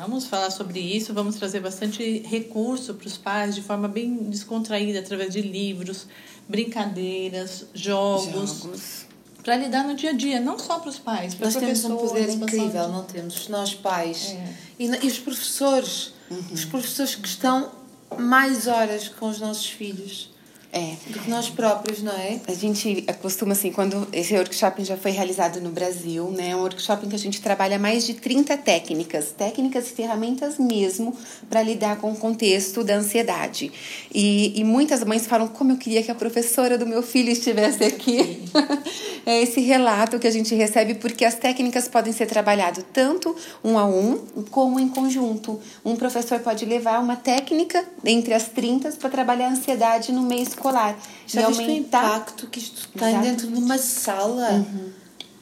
Vamos 0.00 0.24
falar 0.26 0.50
sobre 0.50 0.80
isso, 0.80 1.12
vamos 1.12 1.36
trazer 1.36 1.60
bastante 1.60 2.20
recurso 2.20 2.94
para 2.94 3.06
os 3.06 3.18
pais 3.18 3.54
de 3.54 3.60
forma 3.60 3.86
bem 3.86 4.14
descontraída, 4.30 5.00
através 5.00 5.32
de 5.34 5.42
livros, 5.42 6.06
brincadeiras, 6.48 7.66
jogos, 7.74 8.24
Jogos. 8.62 9.06
Para 9.42 9.56
lidar 9.56 9.84
no 9.84 9.94
dia 9.94 10.10
a 10.10 10.12
dia, 10.12 10.40
não 10.40 10.58
só 10.58 10.78
para 10.78 10.90
os 10.90 10.98
pais, 10.98 11.34
para 11.34 11.46
Nós 11.46 11.56
temos 11.56 11.84
um 11.84 11.96
poder 11.96 12.28
incrível, 12.30 12.88
não 12.88 13.04
temos? 13.04 13.48
Nós 13.48 13.74
pais 13.74 14.30
É. 14.30 14.54
e, 14.78 14.86
e 14.86 15.06
os 15.06 15.18
professores, 15.18 16.12
Uhum. 16.30 16.44
os 16.52 16.64
professores 16.64 17.14
que 17.14 17.26
estão 17.28 17.70
mais 18.18 18.66
horas 18.66 19.08
com 19.08 19.28
os 19.28 19.40
nossos 19.40 19.66
filhos 19.66 20.29
É. 20.72 20.94
do 21.08 21.18
que 21.18 21.28
nós 21.28 21.48
próprios, 21.48 22.00
não 22.00 22.12
é? 22.12 22.38
A 22.46 22.54
gente 22.54 23.04
costuma, 23.20 23.52
assim, 23.52 23.72
quando 23.72 24.06
esse 24.12 24.34
workshop 24.34 24.84
já 24.84 24.96
foi 24.96 25.10
realizado 25.10 25.60
no 25.60 25.70
Brasil, 25.70 26.30
né? 26.30 26.50
É 26.50 26.56
um 26.56 26.60
workshop 26.60 27.06
em 27.06 27.08
que 27.08 27.16
a 27.16 27.18
gente 27.18 27.40
trabalha 27.40 27.78
mais 27.78 28.06
de 28.06 28.14
30 28.14 28.56
técnicas, 28.58 29.32
técnicas 29.36 29.90
e 29.90 29.94
ferramentas 29.94 30.58
mesmo 30.58 31.16
para 31.48 31.62
lidar 31.62 31.96
com 31.96 32.12
o 32.12 32.16
contexto 32.16 32.84
da 32.84 32.94
ansiedade. 32.94 33.72
E, 34.14 34.60
e 34.60 34.62
muitas 34.62 35.02
mães 35.02 35.26
falam 35.26 35.48
como 35.48 35.72
eu 35.72 35.76
queria 35.76 36.02
que 36.02 36.10
a 36.10 36.14
professora 36.14 36.78
do 36.78 36.86
meu 36.86 37.02
filho 37.02 37.30
estivesse 37.30 37.82
aqui. 37.82 38.44
é 39.26 39.42
esse 39.42 39.60
relato 39.60 40.20
que 40.20 40.26
a 40.26 40.30
gente 40.30 40.54
recebe, 40.54 40.94
porque 40.94 41.24
as 41.24 41.34
técnicas 41.34 41.88
podem 41.88 42.12
ser 42.12 42.26
trabalhadas 42.26 42.84
tanto 42.92 43.34
um 43.64 43.76
a 43.76 43.86
um, 43.86 44.18
como 44.50 44.78
em 44.78 44.88
conjunto. 44.88 45.58
Um 45.84 45.96
professor 45.96 46.38
pode 46.38 46.64
levar 46.64 47.00
uma 47.00 47.16
técnica 47.16 47.84
entre 48.04 48.34
as 48.34 48.48
30 48.48 48.92
para 48.92 49.10
trabalhar 49.10 49.48
a 49.48 49.50
ansiedade 49.50 50.12
no 50.12 50.22
meio 50.22 50.40
escolar. 50.60 50.98
Já 51.26 51.42
e 51.42 51.46
viste 51.46 51.64
o 51.64 51.70
impacto 51.70 52.46
que 52.46 52.58
isto 52.58 52.88
tem 52.88 53.08
Exatamente. 53.08 53.30
dentro 53.30 53.46
de 53.48 53.58
uma 53.62 53.78
sala? 53.78 54.66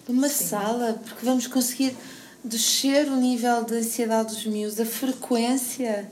De 0.06 0.12
uma 0.12 0.28
sala, 0.28 1.00
porque 1.04 1.24
vamos 1.24 1.46
conseguir 1.46 1.96
descer 2.42 3.08
o 3.08 3.16
nível 3.16 3.64
de 3.64 3.74
ansiedade 3.74 4.34
dos 4.34 4.46
miúdos, 4.46 4.78
a 4.80 4.86
frequência. 4.86 6.08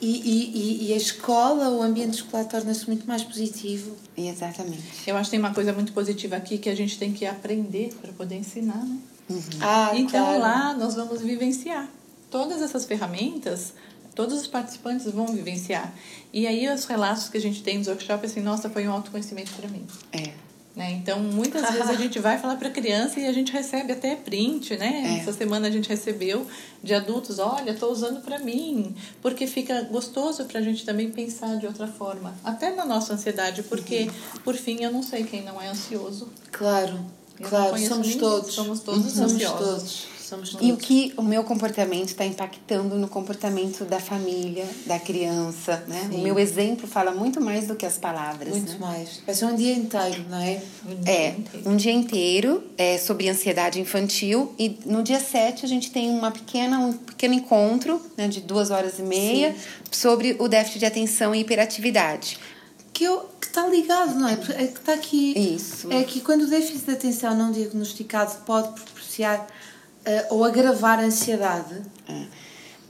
E, 0.00 0.06
e, 0.08 0.58
e- 0.86 0.88
e 0.88 0.92
a 0.94 0.96
escola, 0.96 1.68
o 1.70 1.80
ambiente 1.80 2.14
escolar 2.14 2.44
torna-se 2.46 2.88
muito 2.88 3.06
mais 3.06 3.22
positivo. 3.22 3.94
Exatamente. 4.16 4.82
Eu 5.06 5.16
acho 5.16 5.26
que 5.26 5.36
tem 5.36 5.38
uma 5.38 5.54
coisa 5.54 5.72
muito 5.72 5.92
positiva 5.92 6.34
aqui 6.34 6.58
que 6.58 6.68
a 6.68 6.74
gente 6.74 6.98
tem 6.98 7.12
que 7.12 7.24
aprender 7.24 7.94
para 8.00 8.10
poder 8.12 8.34
ensinar, 8.36 8.82
né? 8.84 8.98
Ah, 9.60 9.92
Então 9.94 10.24
claro. 10.24 10.40
lá 10.40 10.74
nós 10.74 10.96
vamos 10.96 11.20
vivenciar 11.20 11.88
todas 12.32 12.60
essas 12.60 12.84
ferramentas, 12.84 13.74
todos 14.14 14.40
os 14.40 14.46
participantes 14.46 15.10
vão 15.10 15.26
vivenciar. 15.26 15.92
E 16.32 16.46
aí 16.46 16.68
os 16.68 16.84
relatos 16.84 17.28
que 17.28 17.38
a 17.38 17.40
gente 17.40 17.62
tem 17.62 17.78
nos 17.78 17.88
workshops 17.88 18.30
assim, 18.30 18.40
nossa, 18.40 18.68
foi 18.70 18.86
um 18.86 18.92
autoconhecimento 18.92 19.52
para 19.52 19.68
mim. 19.68 19.86
É. 20.12 20.32
Né? 20.74 20.92
Então, 20.92 21.20
muitas 21.20 21.70
vezes 21.70 21.90
a 21.90 21.94
gente 21.94 22.18
vai 22.18 22.38
falar 22.38 22.56
para 22.56 22.68
a 22.68 22.70
criança 22.70 23.20
e 23.20 23.26
a 23.26 23.32
gente 23.32 23.52
recebe 23.52 23.92
até 23.92 24.16
print, 24.16 24.74
né? 24.78 25.02
É. 25.04 25.20
Essa 25.20 25.30
semana 25.30 25.68
a 25.68 25.70
gente 25.70 25.86
recebeu 25.86 26.46
de 26.82 26.94
adultos, 26.94 27.38
olha, 27.38 27.72
estou 27.72 27.92
usando 27.92 28.22
para 28.22 28.38
mim, 28.38 28.94
porque 29.20 29.46
fica 29.46 29.82
gostoso 29.82 30.46
para 30.46 30.60
a 30.60 30.62
gente 30.62 30.86
também 30.86 31.10
pensar 31.10 31.58
de 31.58 31.66
outra 31.66 31.86
forma, 31.86 32.34
até 32.42 32.74
na 32.74 32.86
nossa 32.86 33.12
ansiedade, 33.12 33.62
porque, 33.64 34.10
por 34.42 34.54
fim, 34.54 34.82
eu 34.82 34.90
não 34.90 35.02
sei 35.02 35.24
quem 35.24 35.42
não 35.42 35.60
é 35.60 35.68
ansioso. 35.68 36.30
Claro, 36.50 37.04
Eu 37.38 37.48
claro, 37.50 37.78
somos 37.78 38.06
ninguém. 38.06 38.18
todos. 38.18 38.54
Somos 38.54 38.80
todos 38.80 39.12
somos 39.12 39.32
ansiosos. 39.34 39.58
todos. 39.58 40.11
Somos 40.32 40.50
todos. 40.50 40.66
E 40.66 40.72
o 40.72 40.78
que 40.78 41.12
o 41.18 41.22
meu 41.22 41.44
comportamento 41.44 42.08
está 42.08 42.24
impactando 42.24 42.96
no 42.96 43.06
comportamento 43.06 43.84
da 43.84 44.00
família, 44.00 44.66
da 44.86 44.98
criança, 44.98 45.84
né? 45.86 46.08
O 46.10 46.18
meu 46.18 46.38
exemplo 46.38 46.86
fala 46.86 47.10
muito 47.10 47.38
mais 47.38 47.66
do 47.66 47.76
que 47.76 47.84
as 47.84 47.98
palavras, 47.98 48.48
Muito 48.48 48.72
né? 48.72 48.78
mais. 48.78 49.20
Vai 49.26 49.34
ser 49.34 49.44
um 49.44 49.54
dia 49.54 49.74
inteiro, 49.74 50.24
não 50.30 50.38
é? 50.38 50.62
É, 51.04 51.34
um 51.66 51.76
dia 51.76 51.92
inteiro 51.92 52.64
é 52.78 52.96
sobre 52.96 53.28
ansiedade 53.28 53.78
infantil 53.78 54.54
e 54.58 54.78
no 54.86 55.02
dia 55.02 55.20
7 55.20 55.66
a 55.66 55.68
gente 55.68 55.90
tem 55.90 56.08
uma 56.08 56.30
pequena, 56.30 56.78
um 56.78 56.94
pequeno 56.94 57.34
encontro 57.34 58.00
né, 58.16 58.26
de 58.26 58.40
duas 58.40 58.70
horas 58.70 58.98
e 58.98 59.02
meia 59.02 59.54
sobre 59.90 60.36
o 60.38 60.48
déficit 60.48 60.78
de 60.78 60.86
atenção 60.86 61.34
e 61.34 61.40
hiperatividade. 61.40 62.38
Que, 62.94 63.04
eu, 63.04 63.28
que 63.38 63.48
está 63.48 63.66
ligado, 63.66 64.14
não 64.14 64.28
é? 64.28 64.32
É 64.32 64.66
que 64.66 64.78
está 64.78 64.94
aqui. 64.94 65.38
Isso. 65.56 65.92
É 65.92 66.02
que 66.04 66.20
quando 66.20 66.42
o 66.42 66.46
déficit 66.46 66.86
de 66.86 66.90
atenção 66.90 67.34
não 67.34 67.52
diagnosticado 67.52 68.34
pode 68.46 68.68
propiciar 68.80 69.46
eh, 70.04 70.26
ou 70.30 70.44
agravar 70.44 70.98
a 70.98 71.02
ansiedade. 71.02 71.82
É. 72.08 72.24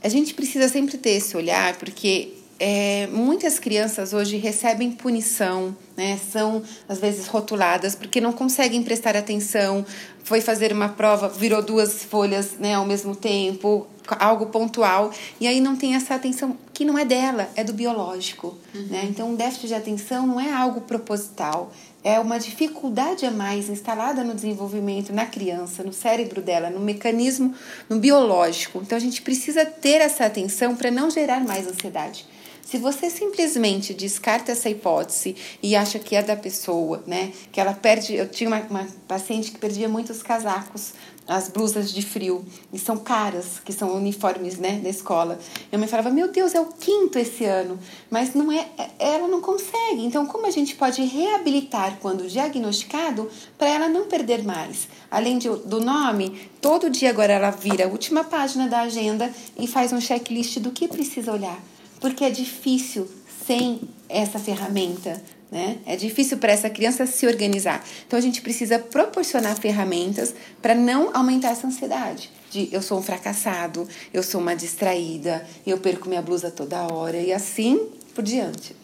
A 0.03 0.09
gente 0.09 0.33
precisa 0.33 0.67
sempre 0.67 0.97
ter 0.97 1.11
esse 1.11 1.35
olhar, 1.37 1.75
porque 1.77 2.33
é, 2.59 3.07
muitas 3.07 3.59
crianças 3.59 4.13
hoje 4.13 4.37
recebem 4.37 4.91
punição, 4.91 5.75
né? 5.97 6.19
são 6.31 6.61
às 6.87 6.99
vezes 6.99 7.27
rotuladas 7.27 7.95
porque 7.95 8.21
não 8.21 8.31
conseguem 8.31 8.83
prestar 8.83 9.15
atenção, 9.15 9.85
foi 10.23 10.39
fazer 10.39 10.71
uma 10.71 10.89
prova, 10.89 11.27
virou 11.27 11.61
duas 11.61 12.03
folhas 12.03 12.51
né, 12.59 12.75
ao 12.75 12.85
mesmo 12.85 13.15
tempo, 13.15 13.87
algo 14.19 14.45
pontual, 14.47 15.11
e 15.39 15.47
aí 15.47 15.59
não 15.59 15.75
tem 15.75 15.95
essa 15.95 16.15
atenção 16.15 16.57
que 16.73 16.85
não 16.85 16.97
é 16.97 17.05
dela, 17.05 17.49
é 17.55 17.63
do 17.63 17.73
biológico. 17.73 18.57
Uhum. 18.73 18.87
Né? 18.87 19.07
Então, 19.09 19.33
o 19.33 19.35
déficit 19.35 19.67
de 19.67 19.73
atenção 19.73 20.25
não 20.25 20.39
é 20.39 20.51
algo 20.51 20.81
proposital, 20.81 21.71
é 22.03 22.19
uma 22.19 22.37
dificuldade 22.37 23.25
a 23.25 23.31
mais 23.31 23.69
instalada 23.69 24.23
no 24.23 24.35
desenvolvimento 24.35 25.13
na 25.13 25.25
criança, 25.25 25.83
no 25.83 25.93
cérebro 25.93 26.41
dela, 26.41 26.69
no 26.69 26.79
mecanismo, 26.79 27.55
no 27.89 27.97
biológico. 27.97 28.79
Então, 28.81 28.97
a 28.97 29.01
gente 29.01 29.21
precisa 29.21 29.65
ter 29.65 30.01
essa 30.01 30.25
atenção 30.25 30.75
para 30.75 30.91
não 30.91 31.09
gerar 31.09 31.39
mais 31.39 31.65
ansiedade. 31.65 32.25
Se 32.73 32.79
você 32.79 33.07
simplesmente 33.07 33.93
descarta 33.93 34.51
essa 34.51 34.67
hipótese 34.67 35.35
e 35.61 35.75
acha 35.75 35.99
que 35.99 36.15
é 36.15 36.23
da 36.23 36.35
pessoa, 36.35 37.03
né? 37.05 37.31
Que 37.51 37.61
ela 37.61 37.71
perde. 37.71 38.15
Eu 38.15 38.27
tinha 38.27 38.47
uma, 38.47 38.61
uma 38.61 38.87
paciente 39.07 39.51
que 39.51 39.59
perdia 39.59 39.87
muitos 39.87 40.23
casacos 40.23 40.93
as 41.27 41.49
blusas 41.49 41.93
de 41.93 42.01
frio, 42.01 42.43
e 42.73 42.79
são 42.79 42.97
caras, 42.97 43.61
que 43.63 43.71
são 43.71 43.95
uniformes, 43.95 44.57
né, 44.57 44.79
da 44.79 44.89
escola. 44.89 45.39
Minha 45.71 45.79
mãe 45.79 45.87
falava: 45.87 46.09
"Meu 46.09 46.31
Deus, 46.31 46.55
é 46.55 46.59
o 46.59 46.65
quinto 46.65 47.19
esse 47.19 47.45
ano", 47.45 47.77
mas 48.09 48.33
não 48.33 48.51
é, 48.51 48.67
é 48.75 48.89
ela 48.97 49.27
não 49.27 49.39
consegue. 49.39 50.03
Então, 50.03 50.25
como 50.25 50.47
a 50.47 50.51
gente 50.51 50.75
pode 50.75 51.03
reabilitar 51.03 51.99
quando 52.01 52.27
diagnosticado 52.27 53.29
para 53.55 53.69
ela 53.69 53.87
não 53.87 54.07
perder 54.07 54.43
mais? 54.43 54.87
Além 55.11 55.37
de, 55.37 55.47
do 55.47 55.79
nome, 55.79 56.49
todo 56.59 56.89
dia 56.89 57.11
agora 57.11 57.33
ela 57.33 57.51
vira 57.51 57.85
a 57.85 57.87
última 57.87 58.23
página 58.23 58.67
da 58.67 58.81
agenda 58.81 59.31
e 59.59 59.67
faz 59.67 59.93
um 59.93 60.01
checklist 60.01 60.57
do 60.57 60.71
que 60.71 60.87
precisa 60.87 61.31
olhar 61.31 61.61
porque 62.03 62.25
é 62.25 62.29
difícil 62.29 63.09
sem 63.47 63.79
essa 64.09 64.37
ferramenta. 64.37 65.23
Né? 65.49 65.77
É 65.85 65.95
difícil 65.95 66.37
para 66.37 66.51
essa 66.51 66.69
criança 66.69 67.05
se 67.05 67.25
organizar. 67.25 67.81
Então 68.05 68.19
a 68.19 68.21
gente 68.21 68.41
precisa 68.41 68.77
proporcionar 68.77 69.55
ferramentas 69.55 70.35
para 70.61 70.75
não 70.75 71.15
aumentar 71.15 71.51
essa 71.51 71.65
ansiedade. 71.65 72.29
De 72.51 72.67
eu 72.73 72.81
sou 72.81 72.99
um 72.99 73.01
fracassado, 73.01 73.87
eu 74.13 74.21
sou 74.21 74.41
uma 74.41 74.53
distraída, 74.53 75.47
eu 75.65 75.77
perco 75.77 76.09
minha 76.09 76.21
blusa 76.21 76.51
toda 76.51 76.93
hora 76.93 77.17
e 77.17 77.31
assim 77.31 77.79
por 78.13 78.21
diante. 78.21 78.75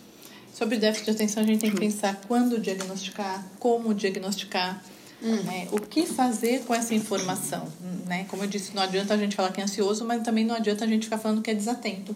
Sobre 0.53 0.77
déficit 0.77 1.03
de 1.03 1.11
atenção, 1.11 1.43
a 1.43 1.45
gente 1.45 1.59
tem 1.59 1.71
que 1.71 1.77
pensar 1.77 2.21
quando 2.25 2.57
diagnosticar, 2.57 3.45
como 3.59 3.93
diagnosticar, 3.93 4.81
hum. 5.21 5.43
né? 5.43 5.67
o 5.73 5.79
que 5.81 6.05
fazer 6.05 6.61
com 6.61 6.73
essa 6.73 6.95
informação. 6.95 7.67
Né? 8.07 8.25
Como 8.29 8.45
eu 8.45 8.47
disse, 8.47 8.73
não 8.73 8.81
adianta 8.81 9.13
a 9.13 9.17
gente 9.17 9.35
falar 9.35 9.51
que 9.51 9.59
é 9.59 9.63
ansioso, 9.65 10.05
mas 10.05 10.23
também 10.23 10.45
não 10.45 10.55
adianta 10.55 10.85
a 10.85 10.87
gente 10.87 11.03
ficar 11.03 11.17
falando 11.17 11.41
que 11.41 11.51
é 11.51 11.53
desatento 11.53 12.15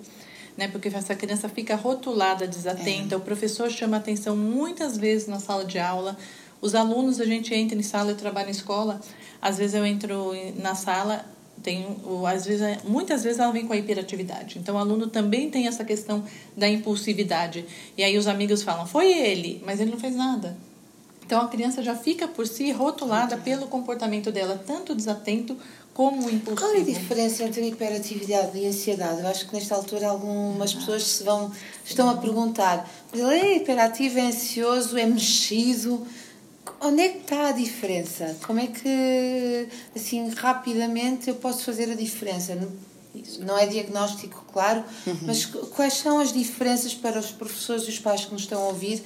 né? 0.58 0.68
Porque 0.68 0.88
essa 0.88 1.16
criança 1.16 1.50
fica 1.50 1.76
rotulada, 1.76 2.48
desatenta, 2.48 3.16
é. 3.16 3.18
o 3.18 3.22
professor 3.22 3.70
chama 3.70 3.98
atenção 3.98 4.36
muitas 4.36 4.98
vezes 4.98 5.28
na 5.28 5.40
sala 5.40 5.66
de 5.66 5.80
aula. 5.80 6.18
Os 6.62 6.76
alunos, 6.76 7.20
a 7.20 7.26
gente 7.26 7.54
entra 7.54 7.78
em 7.78 7.84
sala, 7.84 8.12
eu 8.12 8.16
trabalho 8.16 8.48
em 8.48 8.52
escola, 8.52 9.02
às 9.42 9.58
vezes 9.58 9.76
eu 9.76 9.86
entro 9.86 10.32
na 10.56 10.76
sala, 10.76 11.26
tem, 11.62 11.86
às 12.34 12.46
vezes, 12.46 12.84
muitas 12.84 13.24
vezes 13.24 13.40
ela 13.40 13.52
vem 13.52 13.66
com 13.66 13.74
a 13.74 13.78
hiperatividade. 13.78 14.60
Então, 14.60 14.76
o 14.76 14.78
aluno 14.78 15.08
também 15.08 15.50
tem 15.50 15.68
essa 15.68 15.84
questão 15.84 16.24
da 16.56 16.68
impulsividade. 16.68 17.66
E 17.98 18.04
aí 18.04 18.18
os 18.18 18.28
amigos 18.28 18.64
falam, 18.64 18.86
foi 18.86 19.12
ele, 19.12 19.62
mas 19.66 19.80
ele 19.80 19.92
não 19.92 20.00
fez 20.00 20.16
nada. 20.16 20.56
Então, 21.26 21.42
a 21.42 21.48
criança 21.48 21.82
já 21.82 21.96
fica 21.96 22.28
por 22.28 22.46
si 22.46 22.72
rotulada 22.72 23.38
pelo 23.38 23.68
comportamento 23.68 24.32
dela, 24.32 24.62
tanto 24.68 24.94
desatento 24.94 25.58
como 25.94 26.30
impulsivo. 26.30 26.56
Qual 26.56 26.74
é 26.74 26.80
a 26.80 26.84
diferença 26.84 27.44
entre 27.44 27.68
hiperatividade 27.68 28.58
e 28.58 28.66
ansiedade? 28.68 29.22
Eu 29.22 29.28
acho 29.28 29.48
que 29.48 29.54
nesta 29.54 29.76
altura 29.76 30.10
algumas 30.10 30.74
pessoas 30.74 31.04
se 31.04 31.24
vão, 31.24 31.52
estão 31.86 32.10
a 32.10 32.18
perguntar: 32.18 32.90
ele 33.14 33.24
é 33.24 33.58
hiperativo, 33.58 34.18
é 34.18 34.24
ansioso, 34.24 34.98
é 34.98 35.06
mexido? 35.06 36.06
Onde 36.82 37.02
é 37.02 37.10
que 37.10 37.20
está 37.20 37.50
a 37.50 37.52
diferença? 37.52 38.36
Como 38.46 38.60
é 38.60 38.68
que, 38.68 39.68
assim, 39.96 40.30
rapidamente 40.30 41.30
eu 41.30 41.36
posso 41.36 41.64
fazer 41.64 41.92
a 41.92 41.96
diferença? 41.96 42.58
Não 43.40 43.58
é 43.58 43.68
diagnóstico, 43.68 44.44
claro, 44.52 44.84
uhum. 45.06 45.18
mas 45.22 45.46
quais 45.46 45.94
são 45.94 46.20
as 46.20 46.34
diferenças 46.34 46.94
para 46.94 47.20
os 47.20 47.32
professores 47.32 47.84
e 47.84 47.90
os 47.90 48.00
pais 48.00 48.26
que 48.26 48.34
nos 48.34 48.42
estão 48.42 48.62
a 48.62 48.68
ouvir 48.68 49.04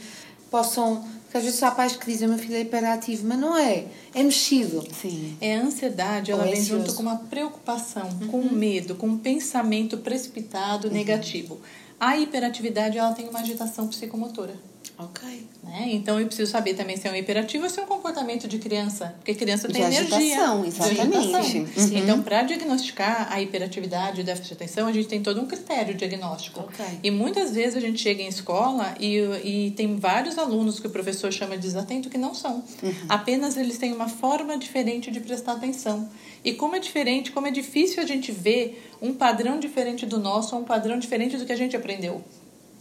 possam 0.50 1.04
porque 1.28 1.38
às 1.40 1.44
vezes 1.44 1.62
há 1.62 1.72
pais 1.72 1.96
que 1.98 2.06
dizem 2.06 2.26
meu 2.26 2.38
filho 2.38 2.56
é 2.56 2.62
hiperativo, 2.62 3.28
mas 3.28 3.38
não 3.38 3.58
é. 3.58 3.86
É 4.14 4.24
mexido. 4.24 4.82
Sim. 4.94 5.36
É 5.42 5.58
a 5.58 5.62
ansiedade, 5.62 6.32
ela 6.32 6.46
Ou 6.46 6.50
vem 6.50 6.64
junto 6.64 6.94
com 6.94 7.02
uma 7.02 7.18
preocupação, 7.18 8.08
uhum. 8.22 8.28
com 8.28 8.44
medo, 8.44 8.96
com 8.96 9.08
um 9.08 9.18
pensamento 9.18 9.98
precipitado, 9.98 10.88
uhum. 10.88 10.94
negativo. 10.94 11.60
A 12.00 12.18
hiperatividade, 12.18 12.98
ela 12.98 13.12
tem 13.12 13.28
uma 13.28 13.40
agitação 13.40 13.90
psicomotora. 13.90 14.56
Ok. 15.00 15.48
Né? 15.64 15.90
Então 15.92 16.20
eu 16.20 16.26
preciso 16.26 16.52
saber 16.52 16.74
também 16.74 16.98
se 16.98 17.08
é 17.08 17.12
um 17.12 17.16
hiperativo 17.16 17.66
ou 17.66 17.70
se 17.70 17.80
é 17.80 17.84
um 17.84 17.86
comportamento 17.86 18.48
de 18.48 18.58
criança. 18.58 19.14
Porque 19.18 19.36
criança 19.36 19.68
tem 19.68 19.88
de 19.88 19.96
energia. 19.96 20.18
Agitação, 20.18 20.66
exatamente. 20.66 21.58
Uhum. 21.58 21.98
Então, 21.98 22.24
para 22.24 22.42
diagnosticar 22.44 23.32
a 23.32 23.40
hiperatividade 23.40 24.22
e 24.22 24.24
déficit 24.24 24.48
de 24.48 24.54
atenção, 24.56 24.88
a 24.88 24.92
gente 24.92 25.08
tem 25.08 25.22
todo 25.22 25.40
um 25.40 25.46
critério 25.46 25.94
diagnóstico. 25.94 26.62
Okay. 26.62 27.00
E 27.04 27.12
muitas 27.12 27.54
vezes 27.54 27.76
a 27.76 27.80
gente 27.80 28.02
chega 28.02 28.24
em 28.24 28.28
escola 28.28 28.96
e, 29.00 29.18
e 29.44 29.72
tem 29.72 29.98
vários 29.98 30.38
alunos 30.38 30.80
que 30.80 30.88
o 30.88 30.90
professor 30.90 31.32
chama 31.32 31.56
de 31.56 31.62
desatento 31.62 32.10
que 32.10 32.18
não 32.18 32.34
são. 32.34 32.64
Uhum. 32.82 32.94
Apenas 33.08 33.56
eles 33.56 33.78
têm 33.78 33.94
uma 33.94 34.08
forma 34.08 34.58
diferente 34.58 35.12
de 35.12 35.20
prestar 35.20 35.54
atenção. 35.54 36.10
E 36.44 36.54
como 36.54 36.76
é 36.76 36.80
diferente, 36.80 37.32
como 37.32 37.46
é 37.46 37.52
difícil 37.52 38.02
a 38.02 38.06
gente 38.06 38.32
ver 38.32 38.90
um 39.02 39.14
padrão 39.14 39.60
diferente 39.60 40.06
do 40.06 40.20
nosso 40.20 40.56
ou 40.56 40.62
um 40.62 40.66
padrão 40.66 40.98
diferente 40.98 41.38
do 41.38 41.46
que 41.46 41.52
a 41.52 41.58
gente 41.58 41.76
aprendeu. 41.76 42.24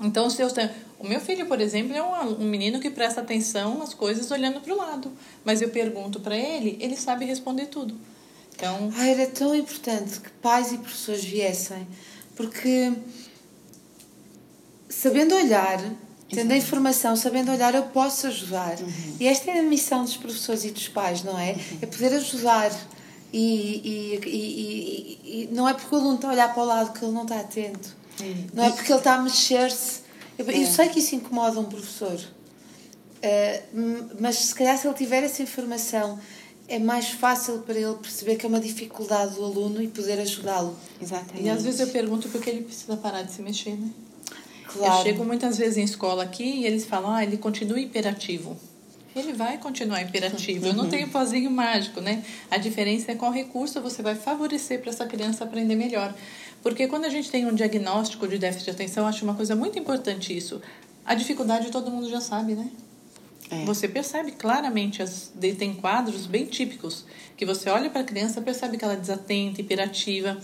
Então, 0.00 0.28
se 0.28 0.42
eu, 0.42 0.48
o 0.98 1.06
meu 1.06 1.20
filho, 1.20 1.46
por 1.46 1.60
exemplo, 1.60 1.94
é 1.94 2.02
um, 2.02 2.42
um 2.42 2.44
menino 2.44 2.80
que 2.80 2.90
presta 2.90 3.20
atenção 3.20 3.78
nas 3.78 3.94
coisas 3.94 4.30
olhando 4.30 4.60
para 4.60 4.72
o 4.72 4.76
lado. 4.76 5.12
Mas 5.44 5.62
eu 5.62 5.70
pergunto 5.70 6.20
para 6.20 6.36
ele, 6.36 6.76
ele 6.80 6.96
sabe 6.96 7.24
responder 7.24 7.66
tudo. 7.66 7.94
Então... 8.54 8.90
Ah, 8.96 9.06
era 9.06 9.26
tão 9.26 9.54
importante 9.54 10.20
que 10.20 10.30
pais 10.42 10.72
e 10.72 10.78
professores 10.78 11.24
viessem, 11.24 11.86
porque 12.34 12.92
sabendo 14.88 15.34
olhar, 15.34 15.78
tendo 16.30 16.52
a 16.52 16.56
informação, 16.56 17.14
sabendo 17.14 17.52
olhar, 17.52 17.74
eu 17.74 17.84
posso 17.84 18.26
ajudar. 18.26 18.78
Uhum. 18.80 19.16
E 19.20 19.28
esta 19.28 19.50
é 19.50 19.60
a 19.60 19.62
missão 19.62 20.04
dos 20.04 20.16
professores 20.16 20.64
e 20.64 20.70
dos 20.70 20.88
pais, 20.88 21.22
não 21.22 21.38
é? 21.38 21.52
Uhum. 21.52 21.78
É 21.82 21.86
poder 21.86 22.14
ajudar. 22.14 22.72
E, 23.32 23.82
e, 23.84 24.20
e, 24.26 25.42
e, 25.42 25.48
não 25.52 25.68
é 25.68 25.74
porque 25.74 25.94
o 25.94 25.98
aluno 25.98 26.14
está 26.14 26.28
a 26.28 26.32
olhar 26.32 26.54
para 26.54 26.62
o 26.62 26.66
lado 26.66 26.98
que 26.98 27.04
ele 27.04 27.12
não 27.12 27.22
está 27.22 27.40
atento. 27.40 27.94
Não 28.52 28.64
é 28.64 28.70
porque 28.70 28.90
ele 28.90 28.98
está 28.98 29.14
a 29.14 29.22
mexer-se. 29.22 30.00
Eu, 30.38 30.46
eu, 30.46 30.62
é. 30.62 30.66
sei 30.66 30.88
que 30.88 30.98
isso 30.98 31.14
incomoda 31.14 31.58
um 31.58 31.64
professor, 31.64 32.14
uh, 32.14 34.16
mas 34.20 34.36
se 34.36 34.54
calhar 34.54 34.76
se 34.76 34.86
ele 34.86 34.94
tiver 34.94 35.22
essa 35.22 35.42
informação 35.42 36.18
é 36.68 36.78
mais 36.78 37.10
fácil 37.10 37.60
para 37.60 37.74
ele 37.74 37.94
perceber 37.94 38.36
que 38.36 38.44
é 38.44 38.48
uma 38.48 38.60
dificuldade 38.60 39.34
do 39.34 39.44
aluno 39.44 39.80
e 39.80 39.88
poder 39.88 40.18
ajudá-lo. 40.18 40.76
Exatamente. 41.00 41.44
E 41.44 41.48
às 41.48 41.62
vezes 41.62 41.80
eu 41.80 41.88
pergunto 41.88 42.28
porque 42.28 42.50
ele 42.50 42.62
precisa 42.62 42.96
parar 42.96 43.22
de 43.22 43.32
se 43.32 43.40
mexer, 43.40 43.76
né? 43.76 43.88
Claro. 44.66 44.98
Eu 44.98 45.02
chego 45.04 45.24
muitas 45.24 45.56
vezes 45.56 45.76
em 45.76 45.84
escola 45.84 46.24
aqui 46.24 46.44
e 46.44 46.66
eles 46.66 46.84
falam, 46.84 47.12
ah, 47.12 47.22
ele 47.22 47.36
continua 47.36 47.80
hiperativo. 47.80 48.56
Ele 49.14 49.32
vai 49.32 49.56
continuar 49.56 50.02
imperativo. 50.02 50.66
Eu 50.66 50.74
não 50.74 50.90
tenho 50.90 51.08
pozinho 51.08 51.50
mágico, 51.50 52.02
né? 52.02 52.22
A 52.50 52.58
diferença 52.58 53.12
é 53.12 53.14
qual 53.14 53.32
recurso 53.32 53.80
você 53.80 54.02
vai 54.02 54.14
favorecer 54.14 54.82
para 54.82 54.90
essa 54.90 55.06
criança 55.06 55.44
aprender 55.44 55.74
melhor. 55.74 56.14
Porque 56.66 56.88
quando 56.88 57.04
a 57.04 57.08
gente 57.08 57.30
tem 57.30 57.46
um 57.46 57.54
diagnóstico 57.54 58.26
de 58.26 58.38
déficit 58.38 58.64
de 58.64 58.70
atenção, 58.72 59.06
acho 59.06 59.22
uma 59.22 59.34
coisa 59.34 59.54
muito 59.54 59.78
importante 59.78 60.36
isso. 60.36 60.60
A 61.04 61.14
dificuldade 61.14 61.70
todo 61.70 61.92
mundo 61.92 62.10
já 62.10 62.20
sabe, 62.20 62.56
né? 62.56 62.68
É. 63.48 63.64
Você 63.64 63.86
percebe 63.86 64.32
claramente, 64.32 65.00
as, 65.00 65.30
tem 65.56 65.74
quadros 65.74 66.26
bem 66.26 66.44
típicos, 66.44 67.04
que 67.36 67.46
você 67.46 67.70
olha 67.70 67.88
para 67.88 68.00
a 68.00 68.04
criança 68.04 68.40
percebe 68.40 68.76
que 68.76 68.84
ela 68.84 68.94
é 68.94 68.96
desatenta, 68.96 69.60
hiperativa. 69.60 70.36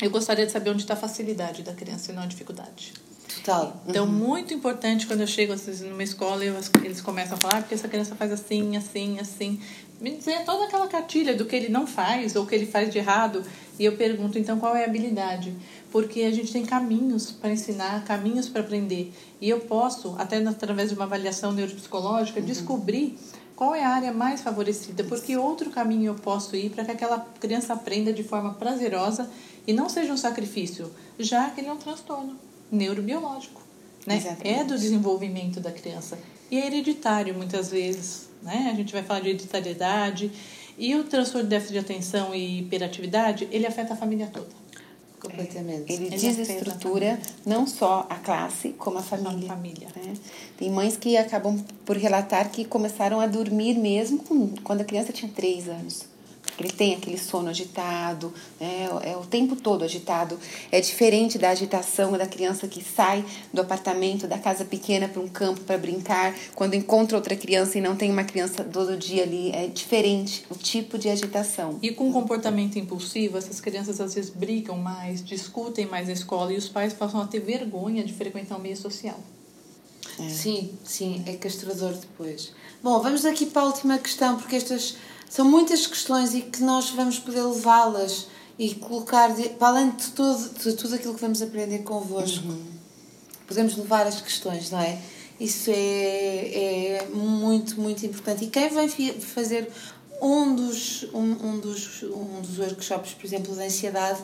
Eu 0.00 0.10
gostaria 0.10 0.46
de 0.46 0.52
saber 0.52 0.70
onde 0.70 0.82
está 0.82 0.94
a 0.94 0.96
facilidade 0.96 1.64
da 1.64 1.72
criança 1.72 2.12
e 2.12 2.14
não 2.14 2.22
a 2.22 2.26
dificuldade. 2.26 2.92
Total. 3.34 3.82
Então, 3.88 4.06
uhum. 4.06 4.12
muito 4.12 4.54
importante 4.54 5.08
quando 5.08 5.22
eu 5.22 5.26
chego 5.26 5.56
numa 5.88 6.04
escola 6.04 6.44
e 6.44 6.54
eles 6.84 7.00
começam 7.00 7.36
a 7.36 7.40
falar, 7.40 7.56
ah, 7.56 7.60
porque 7.62 7.74
essa 7.74 7.88
criança 7.88 8.14
faz 8.14 8.30
assim, 8.30 8.76
assim, 8.76 9.18
assim. 9.18 9.60
Me 10.00 10.12
dizer 10.12 10.44
toda 10.44 10.64
aquela 10.64 10.86
cartilha 10.86 11.34
do 11.34 11.44
que 11.44 11.56
ele 11.56 11.68
não 11.68 11.86
faz 11.86 12.36
ou 12.36 12.46
que 12.46 12.54
ele 12.54 12.66
faz 12.66 12.90
de 12.90 12.98
errado. 12.98 13.42
E 13.78 13.84
eu 13.84 13.96
pergunto, 13.96 14.38
então, 14.38 14.58
qual 14.58 14.76
é 14.76 14.84
a 14.84 14.86
habilidade? 14.86 15.54
Porque 15.90 16.22
a 16.22 16.30
gente 16.30 16.52
tem 16.52 16.64
caminhos 16.64 17.30
para 17.30 17.50
ensinar, 17.50 18.04
caminhos 18.04 18.48
para 18.48 18.60
aprender. 18.60 19.12
E 19.40 19.48
eu 19.48 19.60
posso, 19.60 20.14
até 20.18 20.36
através 20.36 20.90
de 20.90 20.94
uma 20.94 21.04
avaliação 21.04 21.52
neuropsicológica, 21.52 22.40
uhum. 22.40 22.46
descobrir 22.46 23.18
qual 23.58 23.74
é 23.74 23.82
a 23.82 23.88
área 23.88 24.12
mais 24.12 24.40
favorecida, 24.40 25.02
porque 25.02 25.36
outro 25.36 25.68
caminho 25.70 26.12
eu 26.12 26.14
posso 26.14 26.54
ir 26.54 26.70
para 26.70 26.84
que 26.84 26.92
aquela 26.92 27.18
criança 27.40 27.72
aprenda 27.72 28.12
de 28.12 28.22
forma 28.22 28.54
prazerosa 28.54 29.28
e 29.66 29.72
não 29.72 29.88
seja 29.88 30.12
um 30.12 30.16
sacrifício, 30.16 30.92
já 31.18 31.50
que 31.50 31.60
ele 31.60 31.68
é 31.68 31.72
um 31.72 31.76
transtorno 31.76 32.36
neurobiológico. 32.70 33.60
Né? 34.06 34.36
É 34.44 34.62
do 34.62 34.78
desenvolvimento 34.78 35.58
da 35.58 35.72
criança. 35.72 36.16
E 36.50 36.58
é 36.58 36.66
hereditário, 36.66 37.34
muitas 37.34 37.70
vezes. 37.70 38.28
Né? 38.42 38.70
A 38.72 38.76
gente 38.76 38.92
vai 38.92 39.02
falar 39.02 39.20
de 39.20 39.30
hereditariedade 39.30 40.30
e 40.78 40.94
o 40.94 41.04
transtorno 41.04 41.42
de 41.42 41.50
déficit 41.50 41.72
de 41.72 41.78
atenção 41.78 42.34
e 42.34 42.60
hiperatividade, 42.60 43.48
ele 43.50 43.66
afeta 43.66 43.94
a 43.94 43.96
família 43.96 44.28
toda. 44.32 44.46
Completamente. 45.20 45.92
É, 45.92 45.96
ele, 45.96 46.06
ele 46.06 46.16
desestrutura 46.16 47.18
não 47.44 47.66
só 47.66 48.06
a 48.08 48.14
classe, 48.14 48.70
como 48.70 48.98
a 48.98 49.02
família. 49.02 49.52
A 49.52 49.56
família. 49.56 49.88
Né? 49.96 50.14
Tem 50.56 50.70
mães 50.70 50.96
que 50.96 51.16
acabam 51.16 51.58
por 51.84 51.96
relatar 51.96 52.50
que 52.50 52.64
começaram 52.64 53.20
a 53.20 53.26
dormir 53.26 53.76
mesmo 53.76 54.18
com, 54.18 54.48
quando 54.62 54.82
a 54.82 54.84
criança 54.84 55.12
tinha 55.12 55.30
três 55.34 55.68
anos. 55.68 56.06
Ele 56.62 56.72
tem 56.72 56.94
aquele 56.94 57.18
sono 57.18 57.48
agitado, 57.48 58.32
né? 58.60 58.88
é 59.02 59.16
o 59.16 59.24
tempo 59.24 59.56
todo 59.56 59.84
agitado. 59.84 60.38
É 60.70 60.80
diferente 60.80 61.38
da 61.38 61.50
agitação 61.50 62.12
da 62.12 62.26
criança 62.26 62.66
que 62.66 62.82
sai 62.82 63.24
do 63.52 63.60
apartamento, 63.60 64.26
da 64.26 64.38
casa 64.38 64.64
pequena 64.64 65.08
para 65.08 65.20
um 65.20 65.28
campo 65.28 65.60
para 65.60 65.78
brincar, 65.78 66.34
quando 66.54 66.74
encontra 66.74 67.16
outra 67.16 67.36
criança 67.36 67.78
e 67.78 67.80
não 67.80 67.96
tem 67.96 68.10
uma 68.10 68.24
criança 68.24 68.64
todo 68.64 68.96
dia 68.96 69.22
ali. 69.22 69.50
É 69.52 69.66
diferente 69.66 70.44
o 70.50 70.54
tipo 70.54 70.98
de 70.98 71.08
agitação. 71.08 71.78
E 71.82 71.90
com 71.90 72.12
comportamento 72.12 72.78
impulsivo, 72.78 73.38
essas 73.38 73.60
crianças 73.60 74.00
às 74.00 74.14
vezes 74.14 74.30
brigam 74.30 74.76
mais, 74.76 75.24
discutem 75.24 75.86
mais 75.86 76.08
na 76.08 76.12
escola 76.14 76.52
e 76.52 76.56
os 76.56 76.68
pais 76.68 76.92
passam 76.92 77.20
a 77.20 77.26
ter 77.26 77.40
vergonha 77.40 78.04
de 78.04 78.12
frequentar 78.12 78.56
o 78.56 78.60
meio 78.60 78.76
social. 78.76 79.18
É. 80.18 80.28
Sim, 80.28 80.72
sim, 80.84 81.22
é 81.26 81.34
castrador 81.34 81.92
depois. 81.92 82.52
Bom, 82.82 83.00
vamos 83.00 83.24
aqui 83.24 83.46
para 83.46 83.62
a 83.62 83.66
última 83.66 83.98
questão, 83.98 84.36
porque 84.36 84.56
estas 84.56 84.96
são 85.28 85.44
muitas 85.44 85.86
questões 85.86 86.34
e 86.34 86.42
que 86.42 86.62
nós 86.62 86.90
vamos 86.90 87.18
poder 87.18 87.42
levá-las 87.42 88.26
e 88.58 88.74
colocar, 88.74 89.34
de, 89.34 89.50
para 89.50 89.68
além 89.68 89.90
de 89.90 90.08
tudo, 90.08 90.48
de 90.48 90.72
tudo 90.74 90.94
aquilo 90.94 91.14
que 91.14 91.20
vamos 91.20 91.40
aprender 91.42 91.78
convosco, 91.80 92.48
uhum. 92.48 92.64
podemos 93.46 93.76
levar 93.76 94.06
as 94.06 94.20
questões, 94.20 94.70
não 94.70 94.80
é? 94.80 94.98
Isso 95.38 95.70
é, 95.70 95.76
é 95.76 97.08
muito, 97.12 97.80
muito 97.80 98.04
importante. 98.04 98.44
E 98.44 98.48
quem 98.48 98.68
vai 98.70 98.88
fazer 98.88 99.70
um 100.20 100.56
dos, 100.56 101.04
um, 101.14 101.20
um, 101.20 101.60
dos, 101.60 102.02
um 102.02 102.40
dos 102.40 102.58
workshops, 102.58 103.14
por 103.14 103.24
exemplo, 103.24 103.54
de 103.54 103.62
ansiedade, 103.62 104.18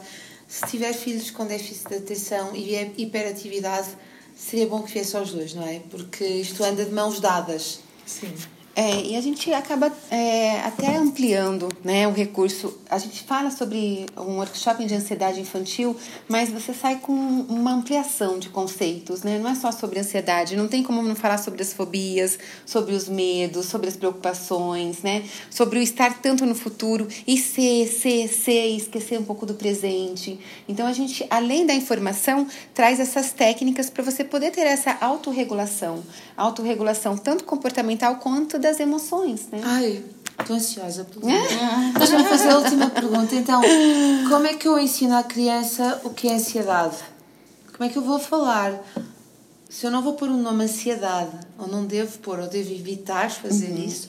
se 0.49 0.67
tiver 0.67 0.93
filhos 0.93 1.31
com 1.31 1.47
déficit 1.47 1.89
de 1.89 1.95
atenção 1.97 2.55
e 2.55 2.75
hiperatividade, 2.99 3.89
seria 4.37 4.67
bom 4.67 4.83
que 4.83 4.93
viesse 4.93 5.17
aos 5.17 5.31
dois, 5.31 5.55
não 5.55 5.67
é? 5.67 5.81
Porque 5.91 6.25
isto 6.25 6.65
anda 6.65 6.85
de 6.85 6.93
mãos 6.93 7.21
dadas. 7.21 7.79
Sim. 8.05 8.35
É, 8.77 9.03
e 9.03 9.17
a 9.17 9.21
gente 9.21 9.53
acaba 9.53 9.93
é, 10.11 10.61
até 10.63 10.97
ampliando 10.97 11.69
né, 11.85 12.09
o 12.09 12.13
recurso. 12.13 12.77
A 12.91 12.99
gente 12.99 13.23
fala 13.23 13.51
sobre 13.51 14.07
um 14.17 14.39
workshop 14.39 14.85
de 14.85 14.95
ansiedade 14.95 15.41
infantil, 15.41 15.97
mas 16.29 16.51
você 16.51 16.75
sai 16.75 16.97
com 16.97 17.13
uma 17.13 17.73
ampliação 17.73 18.37
de 18.37 18.49
conceitos, 18.49 19.23
né? 19.23 19.39
Não 19.39 19.49
é 19.49 19.55
só 19.55 19.71
sobre 19.71 20.01
ansiedade, 20.01 20.57
não 20.57 20.67
tem 20.67 20.83
como 20.83 21.03
não 21.03 21.15
falar 21.15 21.39
sobre 21.39 21.63
as 21.63 21.73
fobias, 21.73 22.37
sobre 22.67 22.95
os 22.95 23.09
medos, 23.09 23.67
sobre 23.67 23.89
as 23.89 23.97
preocupações, 23.97 25.03
né? 25.03 25.23
Sobre 25.51 25.79
o 25.79 25.83
estar 25.83 26.21
tanto 26.21 26.45
no 26.45 26.55
futuro 26.55 27.07
e 27.27 27.39
ser, 27.39 27.87
ser, 27.87 28.27
ser 28.29 28.67
esquecer 28.77 29.21
um 29.21 29.25
pouco 29.25 29.47
do 29.47 29.55
presente. 29.55 30.41
Então 30.69 30.87
a 30.87 30.93
gente, 30.93 31.25
além 31.31 31.65
da 31.65 31.75
informação, 31.75 32.49
traz 32.73 32.99
essas 32.99 33.31
técnicas 33.31 33.89
para 33.89 34.03
você 34.03 34.25
poder 34.25 34.51
ter 34.51 34.67
essa 34.67 34.97
autorregulação. 35.01 36.03
Autorregulação 36.37 37.17
tanto 37.17 37.45
comportamental 37.45 38.17
quanto 38.17 38.64
das 38.65 38.81
emoções, 38.81 39.47
né? 39.53 39.61
Ai, 39.63 40.03
estou 40.41 40.57
ansiosa 40.57 41.05
por 41.05 41.23
é? 41.29 41.43
Deixa-me 41.99 42.25
fazer 42.25 42.49
a 42.49 42.59
última 42.59 42.89
pergunta. 42.89 43.35
Então, 43.35 43.61
como 44.29 44.47
é 44.47 44.55
que 44.55 44.67
eu 44.67 44.79
ensino 44.79 45.15
à 45.15 45.23
criança 45.23 46.01
o 46.03 46.11
que 46.11 46.29
é 46.29 46.35
ansiedade? 46.35 46.97
Como 47.73 47.89
é 47.89 47.93
que 47.93 47.99
eu 47.99 48.03
vou 48.03 48.19
falar? 48.19 48.83
Se 49.69 49.87
eu 49.87 49.91
não 49.91 50.03
vou 50.03 50.15
pôr 50.15 50.29
o 50.29 50.33
um 50.33 50.41
nome 50.41 50.65
ansiedade, 50.65 51.37
ou 51.59 51.67
não 51.67 51.85
devo 51.85 52.19
pôr, 52.19 52.39
ou 52.39 52.47
devo 52.47 52.73
evitar 52.73 53.31
fazer 53.31 53.71
uhum. 53.71 53.85
isso, 53.85 54.09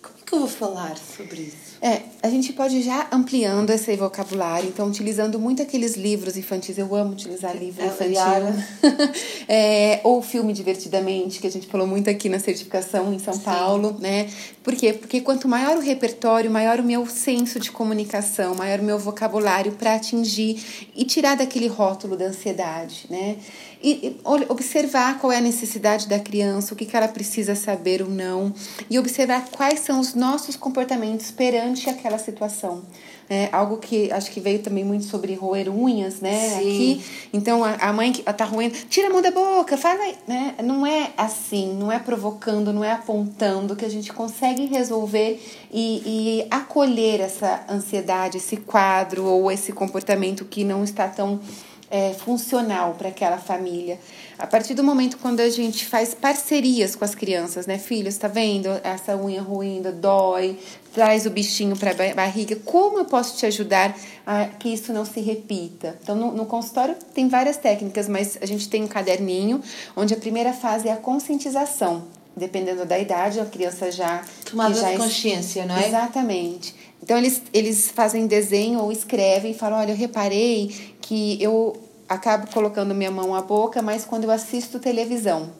como 0.00 0.14
é 0.20 0.24
que 0.24 0.32
eu 0.32 0.38
vou 0.38 0.48
falar 0.48 0.96
sobre 0.96 1.40
isso? 1.42 1.75
É, 1.86 2.02
a 2.20 2.28
gente 2.28 2.52
pode 2.52 2.82
já 2.82 3.06
ampliando 3.12 3.70
esse 3.70 3.94
vocabulário, 3.94 4.68
então 4.68 4.88
utilizando 4.88 5.38
muito 5.38 5.62
aqueles 5.62 5.94
livros 5.94 6.36
infantis. 6.36 6.76
Eu 6.76 6.92
amo 6.96 7.12
utilizar 7.12 7.56
livro 7.56 7.80
é, 7.80 7.86
infantil. 7.86 8.64
é, 9.46 10.00
ou 10.02 10.20
filme 10.20 10.52
Divertidamente, 10.52 11.38
que 11.38 11.46
a 11.46 11.50
gente 11.50 11.68
falou 11.68 11.86
muito 11.86 12.10
aqui 12.10 12.28
na 12.28 12.40
certificação 12.40 13.14
em 13.14 13.20
São 13.20 13.34
Sim. 13.34 13.40
Paulo, 13.42 13.96
né? 14.00 14.28
Por 14.64 14.74
quê? 14.74 14.94
Porque 14.94 15.20
quanto 15.20 15.46
maior 15.46 15.76
o 15.76 15.80
repertório, 15.80 16.50
maior 16.50 16.80
o 16.80 16.82
meu 16.82 17.06
senso 17.06 17.60
de 17.60 17.70
comunicação, 17.70 18.56
maior 18.56 18.80
o 18.80 18.82
meu 18.82 18.98
vocabulário 18.98 19.70
para 19.70 19.94
atingir 19.94 20.90
e 20.96 21.04
tirar 21.04 21.36
daquele 21.36 21.68
rótulo 21.68 22.16
da 22.16 22.24
ansiedade, 22.24 23.06
né? 23.08 23.36
e 23.82 24.16
observar 24.48 25.18
qual 25.20 25.30
é 25.30 25.36
a 25.36 25.40
necessidade 25.40 26.08
da 26.08 26.18
criança, 26.18 26.72
o 26.72 26.76
que, 26.76 26.86
que 26.86 26.96
ela 26.96 27.08
precisa 27.08 27.54
saber 27.54 28.02
ou 28.02 28.08
não, 28.08 28.52
e 28.88 28.98
observar 28.98 29.48
quais 29.50 29.80
são 29.80 30.00
os 30.00 30.14
nossos 30.14 30.56
comportamentos 30.56 31.30
perante 31.30 31.75
aquela 31.90 32.18
situação. 32.18 32.82
É, 33.28 33.48
algo 33.50 33.78
que 33.78 34.10
acho 34.12 34.30
que 34.30 34.40
veio 34.40 34.60
também 34.60 34.84
muito 34.84 35.04
sobre 35.04 35.34
roer 35.34 35.68
unhas, 35.68 36.20
né? 36.20 36.50
Sim. 36.50 36.54
Aqui. 36.54 37.04
Então 37.32 37.64
a, 37.64 37.74
a 37.74 37.92
mãe 37.92 38.12
que 38.12 38.22
tá 38.22 38.44
roendo, 38.44 38.74
tira 38.88 39.08
a 39.08 39.10
mão 39.10 39.20
da 39.20 39.32
boca, 39.32 39.76
fala, 39.76 40.14
né? 40.28 40.54
Não 40.62 40.86
é 40.86 41.10
assim, 41.16 41.74
não 41.74 41.90
é 41.90 41.98
provocando, 41.98 42.72
não 42.72 42.84
é 42.84 42.92
apontando 42.92 43.74
que 43.74 43.84
a 43.84 43.90
gente 43.90 44.12
consegue 44.12 44.66
resolver 44.66 45.42
e, 45.72 46.02
e 46.06 46.46
acolher 46.50 47.20
essa 47.20 47.64
ansiedade, 47.68 48.36
esse 48.36 48.58
quadro 48.58 49.24
ou 49.24 49.50
esse 49.50 49.72
comportamento 49.72 50.44
que 50.44 50.62
não 50.62 50.84
está 50.84 51.08
tão 51.08 51.40
é, 51.90 52.12
funcional 52.14 52.94
para 52.94 53.08
aquela 53.08 53.38
família. 53.38 53.98
A 54.38 54.46
partir 54.46 54.74
do 54.74 54.84
momento 54.84 55.16
quando 55.18 55.40
a 55.40 55.48
gente 55.48 55.86
faz 55.86 56.12
parcerias 56.12 56.94
com 56.94 57.04
as 57.04 57.14
crianças, 57.14 57.66
né? 57.66 57.78
Filhos, 57.78 58.14
está 58.14 58.28
vendo? 58.28 58.68
Essa 58.84 59.16
unha 59.16 59.40
ruindo, 59.40 59.92
dói, 59.92 60.58
traz 60.92 61.24
o 61.26 61.30
bichinho 61.30 61.76
para 61.76 61.90
a 61.90 62.14
barriga. 62.14 62.56
Como 62.56 62.98
eu 62.98 63.04
posso 63.04 63.36
te 63.36 63.46
ajudar 63.46 63.96
a 64.26 64.46
que 64.46 64.68
isso 64.68 64.92
não 64.92 65.04
se 65.04 65.20
repita? 65.20 65.96
Então, 66.02 66.14
no, 66.14 66.32
no, 66.32 66.46
consultório 66.46 66.96
tem 67.14 67.28
várias 67.28 67.56
técnicas, 67.56 68.08
mas 68.08 68.36
a 68.40 68.46
gente 68.46 68.68
tem 68.68 68.84
um 68.84 68.88
caderninho 68.88 69.62
onde 69.96 70.12
a 70.12 70.16
primeira 70.16 70.52
fase 70.52 70.88
é 70.88 70.92
a 70.92 70.96
conscientização. 70.96 72.04
Dependendo 72.36 72.84
da 72.84 72.98
idade, 72.98 73.40
a 73.40 73.46
criança 73.46 73.90
já. 73.90 74.22
Tomada 74.44 74.74
já 74.74 74.90
de 74.90 74.98
consciência, 74.98 75.64
não 75.64 75.74
é? 75.74 75.86
Exatamente. 75.86 76.74
Então, 77.06 77.16
eles, 77.16 77.40
eles 77.52 77.88
fazem 77.88 78.26
desenho 78.26 78.80
ou 78.80 78.90
escrevem 78.90 79.52
e 79.52 79.54
falam: 79.54 79.78
olha, 79.78 79.92
eu 79.92 79.96
reparei 79.96 80.74
que 81.00 81.40
eu 81.40 81.80
acabo 82.08 82.50
colocando 82.52 82.92
minha 82.92 83.12
mão 83.12 83.32
à 83.32 83.40
boca, 83.40 83.80
mas 83.80 84.04
quando 84.04 84.24
eu 84.24 84.30
assisto 84.32 84.80
televisão. 84.80 85.52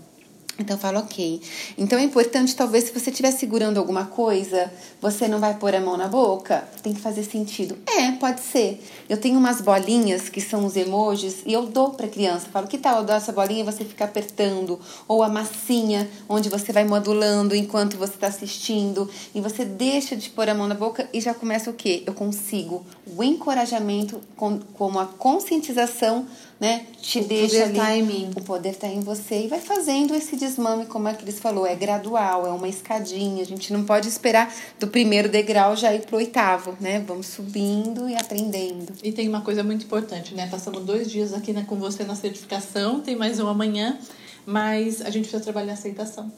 Então 0.58 0.76
eu 0.76 0.80
falo, 0.80 1.00
ok. 1.00 1.40
Então 1.76 1.98
é 1.98 2.02
importante, 2.02 2.56
talvez, 2.56 2.84
se 2.84 2.92
você 2.92 3.10
estiver 3.10 3.30
segurando 3.30 3.78
alguma 3.78 4.06
coisa, 4.06 4.72
você 5.00 5.28
não 5.28 5.38
vai 5.38 5.54
pôr 5.54 5.74
a 5.74 5.80
mão 5.80 5.96
na 5.96 6.08
boca? 6.08 6.66
Tem 6.82 6.94
que 6.94 7.00
fazer 7.00 7.24
sentido. 7.24 7.76
É, 7.86 8.12
pode 8.12 8.40
ser. 8.40 8.82
Eu 9.08 9.18
tenho 9.18 9.38
umas 9.38 9.60
bolinhas 9.60 10.28
que 10.28 10.40
são 10.40 10.64
os 10.64 10.74
emojis 10.76 11.42
e 11.44 11.52
eu 11.52 11.66
dou 11.66 11.90
para 11.90 12.08
criança. 12.08 12.46
Falo, 12.50 12.66
que 12.66 12.78
tal 12.78 12.98
eu 12.98 13.04
dou 13.04 13.14
essa 13.14 13.32
bolinha 13.32 13.60
e 13.60 13.64
você 13.64 13.84
fica 13.84 14.04
apertando? 14.04 14.80
Ou 15.06 15.22
a 15.22 15.28
massinha, 15.28 16.08
onde 16.28 16.48
você 16.48 16.72
vai 16.72 16.84
modulando 16.84 17.54
enquanto 17.54 17.98
você 17.98 18.14
está 18.14 18.28
assistindo. 18.28 19.10
E 19.34 19.40
você 19.40 19.64
deixa 19.64 20.16
de 20.16 20.30
pôr 20.30 20.48
a 20.48 20.54
mão 20.54 20.66
na 20.66 20.74
boca 20.74 21.08
e 21.12 21.20
já 21.20 21.34
começa 21.34 21.70
o 21.70 21.74
quê? 21.74 22.02
Eu 22.06 22.14
consigo 22.14 22.84
o 23.14 23.22
encorajamento, 23.22 24.20
como 24.36 24.98
a 24.98 25.06
conscientização 25.06 26.26
né? 26.58 26.86
Te 27.00 27.20
o 27.20 27.24
deixa 27.24 27.60
poder 27.60 27.60
tá 27.60 27.66
ali. 27.66 27.76
Tá 27.76 27.96
em 27.96 28.02
mim. 28.02 28.30
O 28.34 28.42
poder 28.42 28.70
está 28.70 28.88
em 28.88 29.00
você 29.00 29.44
e 29.44 29.48
vai 29.48 29.60
fazendo 29.60 30.14
esse 30.14 30.36
desmame, 30.36 30.86
como 30.86 31.08
a 31.08 31.14
Cris 31.14 31.38
falou, 31.38 31.66
é 31.66 31.74
gradual, 31.74 32.46
é 32.46 32.50
uma 32.50 32.68
escadinha. 32.68 33.42
A 33.42 33.46
gente 33.46 33.72
não 33.72 33.84
pode 33.84 34.08
esperar 34.08 34.52
do 34.80 34.88
primeiro 34.88 35.28
degrau 35.28 35.76
já 35.76 35.94
ir 35.94 36.06
pro 36.06 36.16
oitavo, 36.16 36.76
né? 36.80 37.04
Vamos 37.06 37.26
subindo 37.26 38.08
e 38.08 38.14
aprendendo. 38.14 38.92
E 39.02 39.12
tem 39.12 39.28
uma 39.28 39.42
coisa 39.42 39.62
muito 39.62 39.84
importante, 39.84 40.34
né? 40.34 40.46
Passamos 40.48 40.84
dois 40.84 41.10
dias 41.10 41.32
aqui 41.34 41.52
né, 41.52 41.64
com 41.66 41.76
você 41.76 42.04
na 42.04 42.14
certificação, 42.14 43.00
tem 43.00 43.16
mais 43.16 43.38
um 43.38 43.46
amanhã, 43.46 43.98
mas 44.44 45.02
a 45.02 45.10
gente 45.10 45.22
precisa 45.22 45.42
trabalhar 45.42 45.72
a 45.72 45.74
aceitação. 45.74 46.32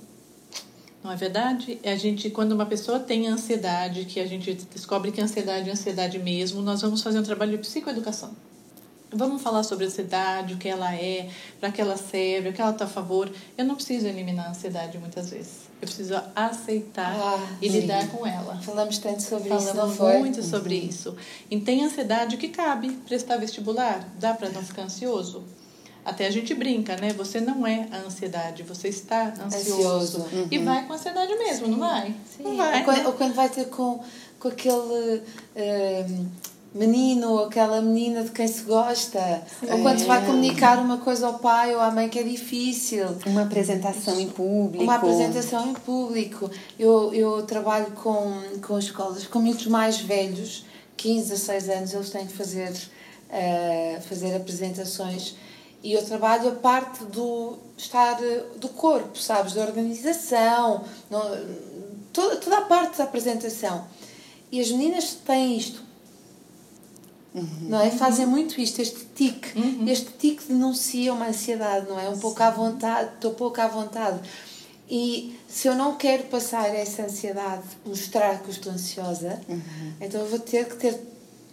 Não 1.03 1.13
é 1.13 1.17
verdade? 1.17 1.79
A 1.85 1.95
gente, 1.95 2.29
quando 2.29 2.53
uma 2.53 2.67
pessoa 2.67 2.99
tem 2.99 3.29
ansiedade, 3.29 4.05
que 4.05 4.19
a 4.19 4.27
gente 4.27 4.53
descobre 4.75 5.13
que 5.13 5.21
a 5.21 5.25
ansiedade 5.25 5.69
é 5.69 5.73
ansiedade 5.73 6.19
mesmo, 6.19 6.61
nós 6.61 6.83
vamos 6.83 7.03
fazer 7.03 7.21
um 7.21 7.23
trabalho 7.23 7.53
de 7.53 7.59
psicoeducação. 7.59 8.35
Vamos 9.11 9.41
falar 9.41 9.63
sobre 9.63 9.85
a 9.85 9.89
ansiedade, 9.89 10.55
o 10.55 10.59
que 10.59 10.69
ela 10.69 10.95
é, 10.95 11.31
para 11.59 11.73
que 11.73 11.81
ela 11.81 11.97
serve, 11.97 12.51
o 12.51 12.53
que 12.53 12.61
ela 12.61 12.73
está 12.73 12.85
a 12.85 12.89
favor. 12.89 13.31
Eu 13.57 13.65
não 13.65 13.75
preciso 13.75 14.07
eliminar 14.07 14.47
a 14.47 14.51
ansiedade 14.51 14.99
muitas 14.99 15.31
vezes. 15.31 15.69
Eu 15.81 15.87
preciso 15.87 16.15
aceitar 16.35 17.15
ah, 17.15 17.57
e 17.63 17.71
sim. 17.71 17.81
lidar 17.81 18.07
com 18.09 18.27
ela. 18.27 18.57
Falamos 18.61 18.99
tanto 18.99 19.23
sobre 19.23 19.49
Falamos 19.49 19.69
isso. 19.69 19.97
Falamos 19.97 20.21
muito 20.21 20.43
sobre 20.43 20.79
uhum. 20.79 20.89
isso. 20.89 21.17
E 21.51 21.59
tem 21.61 21.85
ansiedade 21.85 22.37
que 22.37 22.49
cabe 22.49 22.91
prestar 23.07 23.39
vestibular. 23.39 24.07
Dá 24.19 24.35
para 24.35 24.51
não 24.51 24.63
ficar 24.63 24.83
ansioso? 24.83 25.45
Até 26.05 26.27
a 26.27 26.31
gente 26.31 26.55
brinca, 26.55 26.97
né? 26.97 27.13
Você 27.15 27.41
não 27.41 27.67
é 27.67 27.89
a 27.91 27.99
ansiedade, 27.99 28.63
você 28.63 28.89
está 28.89 29.33
ansioso. 29.45 30.23
ansioso. 30.23 30.27
Uhum. 30.33 30.49
E 30.51 30.59
vai 30.59 30.87
com 30.87 30.93
ansiedade 30.93 31.35
mesmo, 31.35 31.67
sim. 31.67 31.71
não 31.73 31.79
vai? 31.79 32.15
Sim. 32.37 32.43
Não 32.43 32.57
vai. 32.57 32.79
Ou 32.79 32.85
quando, 32.85 33.07
ou 33.07 33.13
quando 33.13 33.35
vai 33.35 33.49
ter 33.49 33.67
com, 33.67 34.01
com 34.39 34.49
aquele. 34.49 35.23
Uh, 35.55 36.27
menino 36.75 37.33
ou 37.33 37.45
aquela 37.45 37.81
menina 37.81 38.23
de 38.23 38.31
quem 38.31 38.47
se 38.47 38.63
gosta. 38.63 39.43
Sim. 39.61 39.73
Ou 39.73 39.83
quando 39.83 39.99
se 39.99 40.05
vai 40.05 40.25
comunicar 40.25 40.79
uma 40.79 40.99
coisa 40.99 41.27
ao 41.27 41.39
pai 41.39 41.75
ou 41.75 41.81
à 41.81 41.91
mãe 41.91 42.09
que 42.09 42.19
é 42.19 42.23
difícil. 42.23 43.07
Uma 43.27 43.43
apresentação 43.43 44.21
em 44.21 44.29
público. 44.29 44.85
Uma 44.85 44.97
apresentação 44.97 45.71
em 45.71 45.75
público. 45.75 46.51
Eu, 46.79 47.13
eu 47.15 47.43
trabalho 47.45 47.91
com, 47.93 48.43
com 48.67 48.79
escolas, 48.79 49.27
com 49.27 49.41
muitos 49.41 49.67
mais 49.67 49.99
velhos, 49.99 50.65
15, 50.97 51.31
16 51.31 51.69
anos, 51.71 51.95
eles 51.95 52.11
têm 52.11 52.27
de 52.27 52.35
fazer, 52.35 52.71
uh, 52.71 54.01
fazer 54.03 54.35
apresentações. 54.37 55.35
E 55.83 55.93
eu 55.93 56.05
trabalho 56.05 56.49
a 56.49 56.53
parte 56.53 57.05
do 57.05 57.57
estar 57.77 58.19
do 58.57 58.69
corpo, 58.69 59.17
sabes? 59.17 59.55
Da 59.55 59.63
organização, 59.63 60.85
no, 61.09 61.21
toda, 62.13 62.37
toda 62.37 62.59
a 62.59 62.63
parte 62.63 62.99
da 62.99 63.05
apresentação. 63.05 63.87
E 64.51 64.61
as 64.61 64.71
meninas 64.71 65.15
têm 65.25 65.57
isto. 65.57 65.88
Uhum. 67.39 67.69
Não 67.69 67.81
é? 67.81 67.91
Fazem 67.91 68.27
muito 68.27 68.61
isto, 68.61 68.81
este 68.81 69.05
tique. 69.15 69.59
Uhum. 69.59 69.89
Este 69.89 70.11
tique 70.13 70.45
denuncia 70.49 71.13
uma 71.13 71.29
ansiedade, 71.29 71.89
não 71.89 71.99
é? 71.99 72.09
Um 72.09 72.19
pouco 72.19 72.43
à 72.43 72.51
vontade, 72.51 73.15
estou 73.15 73.33
pouco 73.33 73.61
à 73.61 73.69
vontade. 73.69 74.21
E 74.91 75.39
se 75.47 75.69
eu 75.69 75.75
não 75.75 75.97
quero 75.97 76.25
passar 76.25 76.75
essa 76.75 77.03
ansiedade, 77.03 77.65
mostrar 77.85 78.43
que 78.43 78.51
estou 78.51 78.73
ansiosa, 78.73 79.41
uhum. 79.49 79.93
então 80.01 80.21
eu 80.23 80.29
vou 80.29 80.39
ter 80.39 80.67
que 80.67 80.77
ter, 80.77 80.99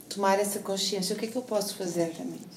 tomar 0.08 0.40
essa 0.40 0.60
consciência. 0.60 1.16
O 1.16 1.20
que 1.20 1.26
é 1.26 1.28
que 1.30 1.36
eu 1.36 1.42
posso 1.42 1.76
fazer? 1.76 2.12
Exatamente 2.12 2.56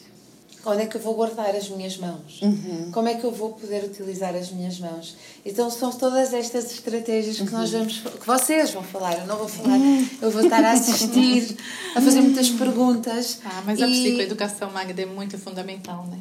onde 0.65 0.83
é 0.83 0.87
que 0.87 0.97
eu 0.97 1.01
vou 1.01 1.15
guardar 1.15 1.55
as 1.55 1.69
minhas 1.69 1.97
mãos? 1.97 2.41
Uhum. 2.43 2.91
Como 2.93 3.09
é 3.09 3.15
que 3.15 3.25
eu 3.25 3.31
vou 3.31 3.53
poder 3.53 3.85
utilizar 3.85 4.35
as 4.35 4.51
minhas 4.51 4.79
mãos? 4.79 5.17
Então 5.45 5.71
são 5.71 5.91
todas 5.91 6.33
estas 6.33 6.73
estratégias 6.73 7.37
que 7.37 7.43
uhum. 7.43 7.51
nós 7.51 7.71
vamos 7.71 7.99
que 7.99 8.27
vocês 8.27 8.71
vão 8.71 8.83
falar, 8.83 9.19
eu 9.19 9.27
não 9.27 9.37
vou 9.37 9.49
falar, 9.49 9.79
uhum. 9.79 10.09
eu 10.21 10.31
vou 10.31 10.43
estar 10.43 10.65
a 10.65 10.73
assistir, 10.73 11.57
a 11.95 12.01
fazer 12.01 12.21
muitas 12.21 12.51
perguntas. 12.51 13.41
Ah, 13.45 13.63
mas 13.65 13.79
e... 13.79 13.85
a 13.85 13.87
psicoeducação 13.87 14.71
Magda 14.71 15.01
é 15.01 15.07
muito 15.07 15.39
fundamental, 15.39 16.07
né? 16.07 16.19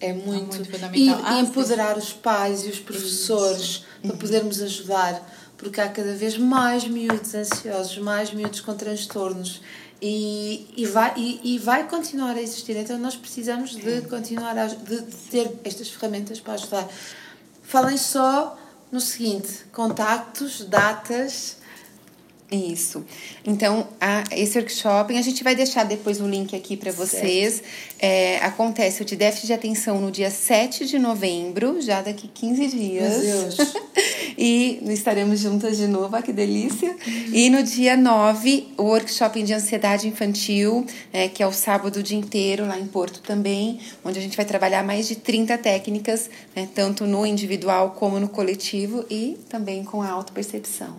É 0.00 0.12
muito, 0.12 0.54
é 0.54 0.56
muito 0.56 0.64
fundamental. 0.64 1.20
E, 1.20 1.24
ah, 1.24 1.38
e 1.38 1.42
empoderar 1.42 1.96
os 1.96 2.12
pais 2.12 2.64
e 2.64 2.68
os 2.68 2.80
professores 2.80 3.60
Isso. 3.60 3.84
para 4.02 4.12
uhum. 4.12 4.18
podermos 4.18 4.60
ajudar, 4.60 5.32
porque 5.56 5.80
há 5.80 5.88
cada 5.88 6.14
vez 6.14 6.36
mais 6.36 6.84
miúdos 6.88 7.34
ansiosos, 7.34 7.98
mais 7.98 8.32
miúdos 8.32 8.60
com 8.60 8.74
transtornos 8.74 9.60
e, 10.04 10.66
e, 10.76 10.84
vai, 10.84 11.12
e, 11.16 11.54
e, 11.54 11.58
vai 11.60 11.88
continuar 11.88 12.34
a 12.34 12.42
existir. 12.42 12.76
Então 12.76 12.98
nós 12.98 13.14
precisamos 13.14 13.70
de 13.70 14.02
continuar 14.02 14.58
a 14.58 14.66
de 14.66 15.00
ter 15.30 15.60
estas 15.62 15.88
ferramentas 15.90 16.40
para 16.40 16.54
ajudar. 16.54 16.88
Falem 17.62 17.96
só 17.96 18.58
no 18.90 19.00
seguinte: 19.00 19.64
contactos, 19.72 20.64
datas. 20.64 21.61
Isso. 22.52 23.02
Então, 23.46 23.88
a, 23.98 24.24
esse 24.32 24.58
workshop, 24.58 25.16
a 25.16 25.22
gente 25.22 25.42
vai 25.42 25.56
deixar 25.56 25.84
depois 25.84 26.20
o 26.20 26.28
link 26.28 26.54
aqui 26.54 26.76
para 26.76 26.92
vocês. 26.92 27.62
É, 27.98 28.36
acontece 28.38 29.00
o 29.00 29.04
de 29.06 29.16
déficit 29.16 29.46
de 29.46 29.52
atenção 29.54 29.98
no 29.98 30.10
dia 30.10 30.30
7 30.30 30.84
de 30.84 30.98
novembro, 30.98 31.80
já 31.80 32.02
daqui 32.02 32.28
15 32.28 32.68
dias. 32.68 33.22
Meu 33.22 33.42
Deus. 33.42 33.56
e 34.36 34.82
estaremos 34.88 35.40
juntas 35.40 35.78
de 35.78 35.86
novo, 35.86 36.14
ah, 36.14 36.20
que 36.20 36.32
delícia. 36.32 36.94
E 37.32 37.48
no 37.48 37.62
dia 37.62 37.96
9, 37.96 38.74
o 38.76 38.82
workshop 38.82 39.42
de 39.42 39.54
ansiedade 39.54 40.06
infantil, 40.06 40.84
é, 41.10 41.28
que 41.28 41.42
é 41.42 41.46
o 41.46 41.52
sábado 41.52 42.00
o 42.00 42.02
dia 42.02 42.18
inteiro, 42.18 42.66
lá 42.66 42.78
em 42.78 42.86
Porto 42.86 43.22
também, 43.22 43.80
onde 44.04 44.18
a 44.18 44.22
gente 44.22 44.36
vai 44.36 44.44
trabalhar 44.44 44.84
mais 44.84 45.08
de 45.08 45.16
30 45.16 45.56
técnicas, 45.56 46.28
né, 46.54 46.68
tanto 46.74 47.06
no 47.06 47.24
individual 47.24 47.92
como 47.92 48.20
no 48.20 48.28
coletivo, 48.28 49.06
e 49.08 49.38
também 49.48 49.82
com 49.82 50.02
a 50.02 50.10
autopercepção 50.10 50.98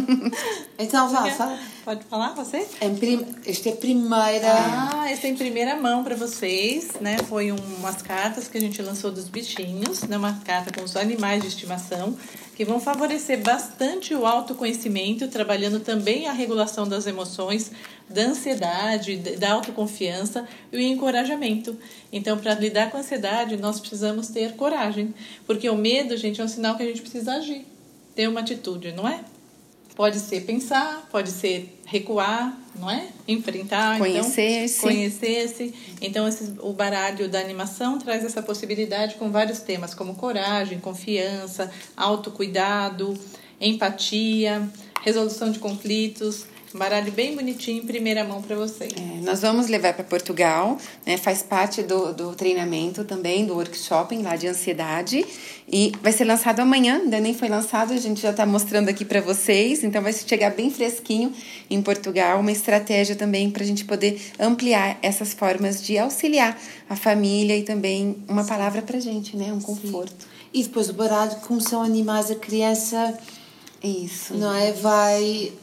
então, 0.80 1.10
vá, 1.10 1.30
fala. 1.32 1.60
Pode 1.86 2.04
falar, 2.06 2.34
você? 2.34 2.68
É 2.82 2.90
prim... 2.90 3.24
Este 3.46 3.70
é 3.70 3.72
primeira... 3.74 4.52
Ah, 4.52 5.12
esse 5.12 5.28
é 5.28 5.30
em 5.30 5.36
primeira 5.36 5.76
mão 5.76 6.04
para 6.04 6.16
vocês, 6.16 6.94
né? 7.00 7.20
Foi 7.30 7.52
umas 7.52 8.02
cartas 8.02 8.48
que 8.48 8.58
a 8.58 8.60
gente 8.60 8.82
lançou 8.82 9.12
dos 9.12 9.30
bichinhos, 9.30 10.02
né? 10.02 10.18
Uma 10.18 10.34
carta 10.44 10.74
com 10.74 10.84
os 10.84 10.96
animais 10.96 11.44
de 11.44 11.48
estimação, 11.48 12.18
que 12.56 12.66
vão 12.66 12.80
favorecer 12.80 13.40
bastante 13.44 14.16
o 14.16 14.26
autoconhecimento, 14.26 15.28
trabalhando 15.28 15.80
também 15.80 16.28
a 16.28 16.32
regulação 16.32 16.88
das 16.88 17.06
emoções, 17.06 17.72
da 18.10 18.24
ansiedade, 18.24 19.18
da 19.18 19.52
autoconfiança 19.52 20.48
e 20.74 20.78
o 20.78 20.82
encorajamento. 20.82 21.78
Então, 22.12 22.36
para 22.36 22.56
lidar 22.56 22.90
com 22.90 22.98
a 22.98 23.02
ansiedade, 23.02 23.58
nós 23.58 23.80
precisamos 23.80 24.30
ter 24.30 24.56
coragem, 24.56 25.14
porque 25.46 25.70
o 25.70 25.78
medo, 25.78 26.18
gente, 26.18 26.42
é 26.42 26.44
um 26.44 26.48
sinal 26.48 26.76
que 26.76 26.82
a 26.82 26.88
gente 26.88 27.02
precisa 27.02 27.34
agir, 27.34 27.64
ter 28.16 28.28
uma 28.28 28.40
atitude, 28.40 28.92
não 28.92 29.08
é? 29.08 29.20
Pode 29.96 30.20
ser 30.20 30.42
pensar, 30.42 31.08
pode 31.10 31.32
ser 31.32 31.80
recuar, 31.86 32.58
não 32.78 32.92
é? 32.92 33.08
Enfrentar, 33.28 33.98
conhecer-se. 33.98 34.78
Então, 34.78 34.90
conhecer-se. 34.90 35.74
Então, 36.02 36.28
esse, 36.28 36.54
o 36.60 36.74
baralho 36.74 37.30
da 37.30 37.40
animação 37.40 37.98
traz 37.98 38.26
essa 38.26 38.44
possibilidade 38.44 39.16
com 39.16 39.32
vários 39.32 39.60
temas, 39.60 39.94
como 39.94 40.16
coragem, 40.16 40.80
confiança, 40.80 41.72
autocuidado, 41.96 43.18
empatia, 43.62 44.70
resolução 45.02 45.52
de 45.52 45.60
conflitos. 45.60 46.46
Um 46.76 46.78
baralho 46.78 47.10
bem 47.10 47.34
bonitinho 47.34 47.82
em 47.82 47.86
primeira 47.86 48.26
mão 48.26 48.42
para 48.42 48.54
vocês. 48.54 48.92
É, 48.98 49.22
nós 49.22 49.42
vamos 49.42 49.70
levar 49.70 49.94
para 49.94 50.04
Portugal, 50.04 50.78
né? 51.06 51.16
faz 51.16 51.42
parte 51.42 51.82
do, 51.82 52.12
do 52.14 52.36
treinamento 52.36 53.06
também, 53.06 53.46
do 53.46 53.54
workshop 53.54 54.14
lá 54.18 54.36
de 54.36 54.46
ansiedade. 54.46 55.26
E 55.72 55.94
vai 56.04 56.12
ser 56.12 56.26
lançado 56.26 56.60
amanhã, 56.60 56.98
ainda 56.98 57.18
nem 57.22 57.34
foi 57.34 57.48
lançado, 57.48 57.94
a 57.94 57.98
gente 57.98 58.20
já 58.20 58.32
está 58.32 58.46
mostrando 58.46 58.90
aqui 58.90 59.06
para 59.06 59.22
vocês. 59.22 59.86
Então 59.86 60.02
vai 60.02 60.12
chegar 60.12 60.50
bem 60.50 60.70
fresquinho 60.70 61.32
em 61.70 61.82
Portugal. 61.82 62.42
Uma 62.42 62.52
estratégia 62.52 63.16
também 63.16 63.50
para 63.50 63.64
a 63.64 63.66
gente 63.66 63.86
poder 63.86 64.22
ampliar 64.38 65.00
essas 65.02 65.34
formas 65.34 65.82
de 65.82 65.98
auxiliar 65.98 66.60
a 66.90 66.96
família 66.98 67.56
e 67.58 67.64
também 67.64 68.18
uma 68.28 68.44
palavra 68.44 68.82
para 68.82 69.00
gente, 69.00 69.38
né? 69.38 69.54
Um 69.54 69.62
conforto. 69.62 70.24
Sim. 70.24 70.28
E 70.54 70.64
depois 70.64 70.90
o 70.90 70.94
baralho, 70.94 71.38
como 71.38 71.62
são 71.62 71.82
animais, 71.82 72.30
a 72.30 72.36
criança. 72.36 73.18
Isso. 73.82 74.34
Não 74.34 74.54
é? 74.54 74.74
Vai. 74.74 75.54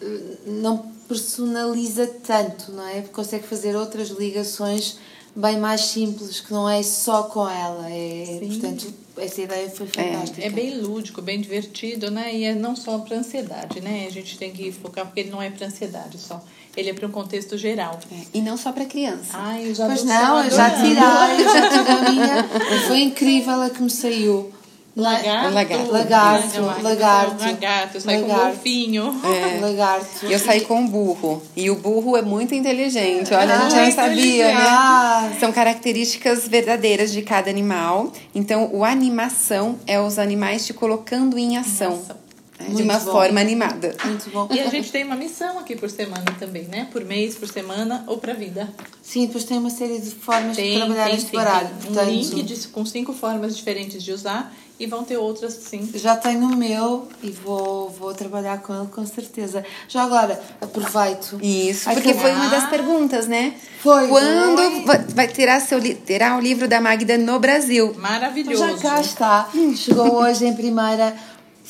Não 0.46 0.91
personaliza 1.09 2.07
tanto, 2.07 2.73
não 2.73 2.87
é? 2.87 3.03
Consegue 3.03 3.47
fazer 3.47 3.77
outras 3.77 4.09
ligações 4.11 4.99
bem 5.35 5.59
mais 5.59 5.83
simples, 5.83 6.41
que 6.41 6.53
não 6.53 6.69
é 6.69 6.83
só 6.83 7.25
com 7.25 7.49
ela. 7.49 7.88
É, 7.91 8.41
portanto, 8.47 8.93
essa 9.17 9.41
ideia 9.41 9.71
foi 9.71 9.87
fantástica. 9.87 10.43
É, 10.43 10.47
é, 10.47 10.51
bem 10.51 10.81
lúdico, 10.81 11.23
bem 11.23 11.41
divertido, 11.41 12.11
né? 12.11 12.35
E 12.35 12.45
é 12.45 12.55
não 12.55 12.77
só 12.77 12.99
para 12.99 13.17
ansiedade, 13.17 13.81
né? 13.81 14.07
A 14.07 14.11
gente 14.11 14.38
tem 14.38 14.53
que 14.53 14.71
focar, 14.73 15.07
porque 15.07 15.21
ele 15.21 15.31
não 15.31 15.41
é 15.41 15.51
para 15.51 15.67
ansiedade 15.67 16.19
só. 16.19 16.43
Ele 16.77 16.91
é 16.91 16.95
para 16.95 17.07
um 17.07 17.11
contexto 17.11 17.59
geral. 17.59 17.99
É, 18.11 18.25
e 18.35 18.41
não 18.41 18.57
só 18.57 18.73
para 18.73 18.85
criança. 18.87 19.33
Ai, 19.33 19.69
eu 19.69 19.75
já 19.75 19.87
pois 19.87 20.05
não, 20.05 20.45
eu 20.45 20.51
já 20.51 20.71
tirei, 20.71 20.93
eu 20.93 21.53
já 21.53 21.69
tirei 21.69 21.93
a 21.93 22.11
minha. 22.11 22.49
Foi 22.88 23.01
incrível 23.01 23.61
a 23.61 23.71
que 23.71 23.83
me 23.83 23.91
saiu. 23.91 24.53
Lagarto. 24.94 25.55
Lagarto. 25.55 25.90
Lagarto, 25.90 26.61
Lagarto. 26.61 26.83
lagarto. 26.83 27.44
Lagarto. 27.44 27.96
Eu 27.96 28.00
saí 28.00 28.18
com 28.18 28.24
um 28.24 28.28
Lagarto. 28.28 28.46
golfinho. 28.57 29.20
É. 29.24 29.61
Lagarto. 29.64 30.26
Eu 30.26 30.38
saí 30.38 30.61
com 30.62 30.85
o 30.85 30.88
burro. 30.88 31.42
E 31.57 31.70
o 31.70 31.76
burro 31.76 32.16
é 32.16 32.22
muito 32.22 32.55
inteligente. 32.55 33.33
Olha, 33.33 33.55
a 33.57 33.68
gente 33.70 33.78
Ah, 33.78 33.85
não 33.87 33.92
sabia, 33.92 34.46
né? 34.48 34.55
Ah, 34.68 35.31
São 35.40 35.50
características 35.50 36.46
verdadeiras 36.46 37.11
de 37.11 37.22
cada 37.22 37.48
animal. 37.48 38.12
Então, 38.35 38.68
o 38.72 38.85
animação 38.85 39.78
é 39.87 39.98
os 40.00 40.18
animais 40.18 40.66
te 40.66 40.74
colocando 40.74 41.38
em 41.38 41.57
ação. 41.57 41.92
Ação. 41.94 42.22
Né? 42.62 42.68
De 42.68 42.72
Muito 42.75 42.85
uma 42.85 42.98
bom. 42.98 43.12
forma 43.12 43.40
animada. 43.40 43.94
muito 44.05 44.31
bom. 44.31 44.48
E 44.51 44.61
a 44.61 44.68
gente 44.68 44.90
tem 44.90 45.05
uma 45.05 45.16
missão 45.16 45.59
aqui 45.59 45.77
por 45.77 45.90
semana 45.90 46.25
também, 46.38 46.64
né? 46.64 46.88
Por 46.92 47.05
mês, 47.05 47.35
por 47.35 47.48
semana 47.48 48.05
ou 48.07 48.18
pra 48.18 48.33
vida. 48.35 48.68
Sim, 49.03 49.27
depois 49.27 49.44
tem 49.44 49.59
uma 49.59 49.70
série 49.70 49.98
de 49.98 50.11
formas 50.11 50.57
Tem, 50.57 50.72
de 50.72 50.77
trabalhar 50.79 51.05
tem, 51.07 51.14
este 51.16 51.32
baralho. 51.32 51.68
tem 51.68 51.76
Portanto, 51.93 52.09
um 52.09 52.11
link 52.11 52.43
de- 52.43 52.68
com 52.68 52.87
cinco 52.87 53.12
formas 53.12 53.57
diferentes 53.57 54.03
de 54.03 54.12
usar 54.12 54.55
e 54.80 54.87
vão 54.87 55.05
ter 55.05 55.16
outras 55.16 55.53
sim. 55.53 55.89
Já 55.95 56.16
tenho 56.16 56.41
o 56.47 56.57
meu 56.57 57.07
e 57.22 57.30
vou, 57.30 57.91
vou 57.91 58.14
trabalhar 58.14 58.59
com 58.62 58.74
ele 58.74 58.87
com 58.89 59.05
certeza. 59.07 59.64
Já 59.89 60.03
agora, 60.03 60.41
aproveito. 60.61 61.39
Isso, 61.43 61.91
porque 61.91 62.12
que- 62.14 62.18
foi 62.18 62.32
uma 62.32 62.49
das 62.49 62.68
perguntas, 62.68 63.26
né? 63.28 63.55
Foi. 63.80 64.09
Quando 64.09 64.87
Foi. 64.87 64.99
vai- 65.14 65.28
terá, 65.28 65.61
seu, 65.61 65.78
terá 65.97 66.37
o 66.37 66.41
livro 66.41 66.66
da 66.66 66.80
Magda 66.80 67.18
no 67.18 67.39
Brasil? 67.39 67.89
Então 67.91 68.01
Maravilhoso. 68.03 68.66
já 68.66 68.76
cá 68.78 69.01
está. 69.01 69.49
Chegou 69.76 70.14
hoje 70.16 70.47
em 70.47 70.55
primeira, 70.55 71.14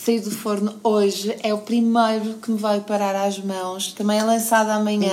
saiu 0.04 0.20
do 0.20 0.30
forno 0.32 0.74
hoje. 0.82 1.36
É 1.42 1.54
o 1.54 1.58
primeiro 1.58 2.34
que 2.34 2.50
me 2.50 2.58
vai 2.58 2.80
parar 2.80 3.14
às 3.14 3.38
mãos. 3.38 3.92
Também 3.92 4.18
é 4.18 4.24
lançado 4.24 4.70
amanhã. 4.70 5.10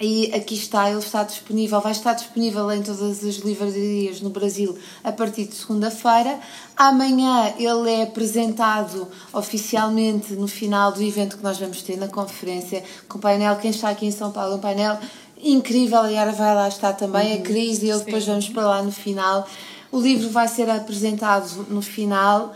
E 0.00 0.32
aqui 0.34 0.56
está, 0.56 0.90
ele 0.90 0.98
está 0.98 1.22
disponível, 1.22 1.80
vai 1.80 1.92
estar 1.92 2.14
disponível 2.14 2.68
em 2.72 2.82
todas 2.82 3.22
as 3.22 3.36
livrarias 3.36 4.20
no 4.20 4.28
Brasil 4.28 4.76
a 5.04 5.12
partir 5.12 5.44
de 5.44 5.54
segunda-feira. 5.54 6.40
Amanhã 6.76 7.54
ele 7.56 7.90
é 7.90 8.02
apresentado 8.02 9.06
oficialmente 9.32 10.32
no 10.32 10.48
final 10.48 10.90
do 10.90 11.00
evento 11.00 11.36
que 11.36 11.44
nós 11.44 11.60
vamos 11.60 11.80
ter 11.80 11.96
na 11.96 12.08
conferência 12.08 12.82
com 13.08 13.18
o 13.18 13.20
painel. 13.20 13.54
Quem 13.56 13.70
está 13.70 13.90
aqui 13.90 14.04
em 14.04 14.10
São 14.10 14.32
Paulo, 14.32 14.56
um 14.56 14.58
painel 14.58 14.98
incrível. 15.40 16.00
A 16.00 16.08
Yara 16.08 16.32
vai 16.32 16.56
lá 16.56 16.66
estar 16.66 16.94
também, 16.94 17.34
a 17.34 17.40
Cris, 17.40 17.84
e 17.84 17.88
eu 17.88 18.00
depois 18.00 18.26
vamos 18.26 18.48
para 18.48 18.66
lá 18.66 18.82
no 18.82 18.90
final. 18.90 19.46
O 19.92 20.00
livro 20.00 20.28
vai 20.28 20.48
ser 20.48 20.68
apresentado 20.68 21.66
no 21.70 21.80
final. 21.80 22.52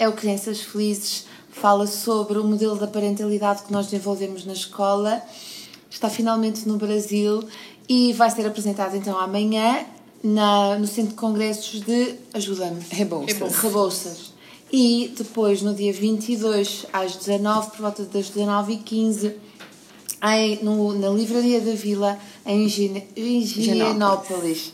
É 0.00 0.08
o 0.08 0.14
Crianças 0.14 0.62
Felizes, 0.62 1.26
fala 1.50 1.86
sobre 1.86 2.38
o 2.38 2.44
modelo 2.44 2.74
da 2.74 2.86
parentalidade 2.86 3.64
que 3.64 3.70
nós 3.70 3.84
desenvolvemos 3.84 4.46
na 4.46 4.54
escola 4.54 5.22
está 5.90 6.08
finalmente 6.08 6.66
no 6.66 6.78
Brasil 6.78 7.44
e 7.86 8.14
vai 8.14 8.30
ser 8.30 8.46
apresentado 8.46 8.96
então 8.96 9.18
amanhã 9.18 9.84
na, 10.24 10.78
no 10.78 10.86
Centro 10.86 11.10
de 11.10 11.16
Congressos 11.16 11.82
de 11.82 12.14
Ajuda-me. 12.32 12.80
Rebouças. 12.90 13.34
Rebouças. 13.34 13.62
Rebouças. 13.62 14.32
E 14.72 15.12
depois, 15.18 15.60
no 15.60 15.74
dia 15.74 15.92
22, 15.92 16.86
às 16.94 17.16
19 17.16 17.72
por 17.72 17.80
volta 17.80 18.04
das 18.04 18.30
19h15, 18.30 19.34
em, 20.22 20.62
no, 20.62 20.98
na 20.98 21.08
Livraria 21.10 21.60
da 21.60 21.72
Vila, 21.72 22.18
em 22.44 22.64
Higienópolis. 22.64 24.72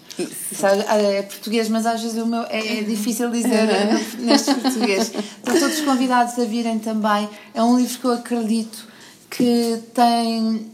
Sabe, 0.53 0.82
É 0.89 1.22
português, 1.22 1.68
mas 1.68 1.84
às 1.84 2.01
vezes 2.01 2.22
o 2.22 2.26
meu 2.26 2.43
é 2.49 2.82
difícil 2.82 3.30
dizer 3.30 3.68
neste 4.18 4.55
português. 4.55 5.12
Estão 5.12 5.59
todos 5.59 5.80
convidados 5.82 6.39
a 6.39 6.45
virem 6.45 6.78
também. 6.78 7.28
É 7.55 7.62
um 7.62 7.76
livro 7.76 7.99
que 7.99 8.05
eu 8.07 8.12
acredito 8.12 8.87
que 9.30 9.78
tem 9.93 10.70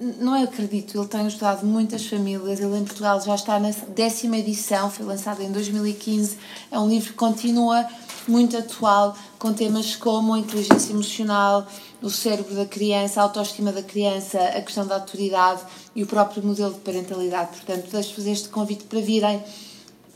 não 0.00 0.34
é 0.34 0.42
acredito, 0.42 0.98
ele 0.98 1.06
tem 1.06 1.20
ajudado 1.20 1.64
muitas 1.64 2.06
famílias. 2.06 2.60
Ele 2.60 2.78
em 2.78 2.84
Portugal 2.84 3.20
já 3.20 3.34
está 3.34 3.58
na 3.58 3.70
décima 3.88 4.36
edição, 4.36 4.90
foi 4.90 5.06
lançado 5.06 5.42
em 5.42 5.50
2015. 5.50 6.36
É 6.70 6.78
um 6.78 6.88
livro 6.88 7.10
que 7.10 7.16
continua 7.16 7.86
muito 8.26 8.56
atual, 8.56 9.16
com 9.38 9.52
temas 9.52 9.96
como 9.96 10.34
a 10.34 10.38
inteligência 10.38 10.92
emocional, 10.92 11.66
o 12.02 12.10
cérebro 12.10 12.54
da 12.54 12.66
criança, 12.66 13.20
a 13.20 13.24
autoestima 13.24 13.72
da 13.72 13.82
criança, 13.82 14.38
a 14.38 14.60
questão 14.60 14.86
da 14.86 14.96
autoridade 14.96 15.62
e 15.94 16.02
o 16.02 16.06
próprio 16.06 16.42
modelo 16.42 16.72
de 16.72 16.80
parentalidade. 16.80 17.50
Portanto, 17.56 17.90
deixo 17.90 18.14
fazer 18.14 18.32
este 18.32 18.48
convite 18.48 18.84
para 18.84 19.00
virem 19.00 19.42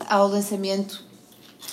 ao 0.08 0.28
lançamento, 0.28 1.02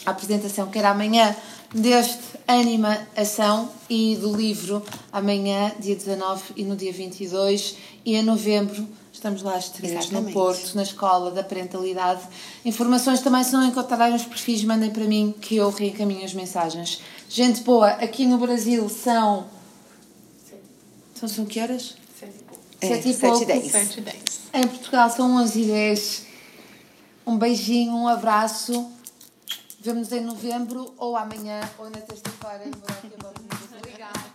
à 0.06 0.12
apresentação, 0.12 0.68
que 0.68 0.80
era 0.80 0.90
amanhã, 0.90 1.36
deste 1.74 2.24
Anima 2.48 2.98
Ação 3.16 3.70
e 3.90 4.16
do 4.16 4.36
livro 4.36 4.84
amanhã, 5.12 5.74
dia 5.80 5.96
19 5.96 6.54
e 6.56 6.64
no 6.64 6.76
dia 6.76 6.94
22 6.94 7.76
e 8.06 8.16
em 8.16 8.24
novembro 8.24 8.88
estamos 9.16 9.42
lá 9.42 9.56
às 9.56 9.70
três 9.70 10.10
no. 10.12 10.32
Porto, 10.32 10.76
na 10.76 10.84
Escola 10.84 11.32
da 11.32 11.44
Parentalidade. 11.44 12.22
Informações 12.64 13.22
também 13.22 13.44
se 13.44 13.54
não 13.54 13.66
encontrarem 13.66 14.16
os 14.16 14.26
perfis, 14.26 14.64
mandem 14.64 14.92
para 14.92 15.06
mim 15.06 15.34
que 15.42 15.56
eu 15.56 15.70
reencaminho 15.70 16.24
as 16.24 16.34
mensagens. 16.34 17.02
Gente 17.30 17.62
boa, 17.62 17.90
aqui 17.92 18.26
no 18.26 18.38
Brasil 18.38 18.88
são... 18.90 19.48
São, 21.16 21.30
são 21.30 21.46
que 21.46 21.62
horas? 21.62 21.96
É, 22.82 22.88
Sete 22.88 23.10
e 23.10 23.14
sete 23.14 23.26
e 23.26 23.30
pouco. 23.30 23.46
dez. 23.46 23.72
7 23.72 23.98
e 23.98 24.02
10. 24.02 24.24
Em 24.54 24.68
Portugal 24.68 25.10
são 25.10 25.36
11 25.38 25.62
e 25.62 25.66
10. 25.66 26.26
Um 27.26 27.38
beijinho, 27.38 27.94
um 27.94 28.08
abraço. 28.08 28.92
Vemos 29.80 30.12
em 30.12 30.22
novembro, 30.22 30.94
ou 30.98 31.16
amanhã, 31.16 31.62
ou 31.80 31.86
na 31.86 32.02
terça-feira. 32.02 32.70
Obrigada. 33.78 34.35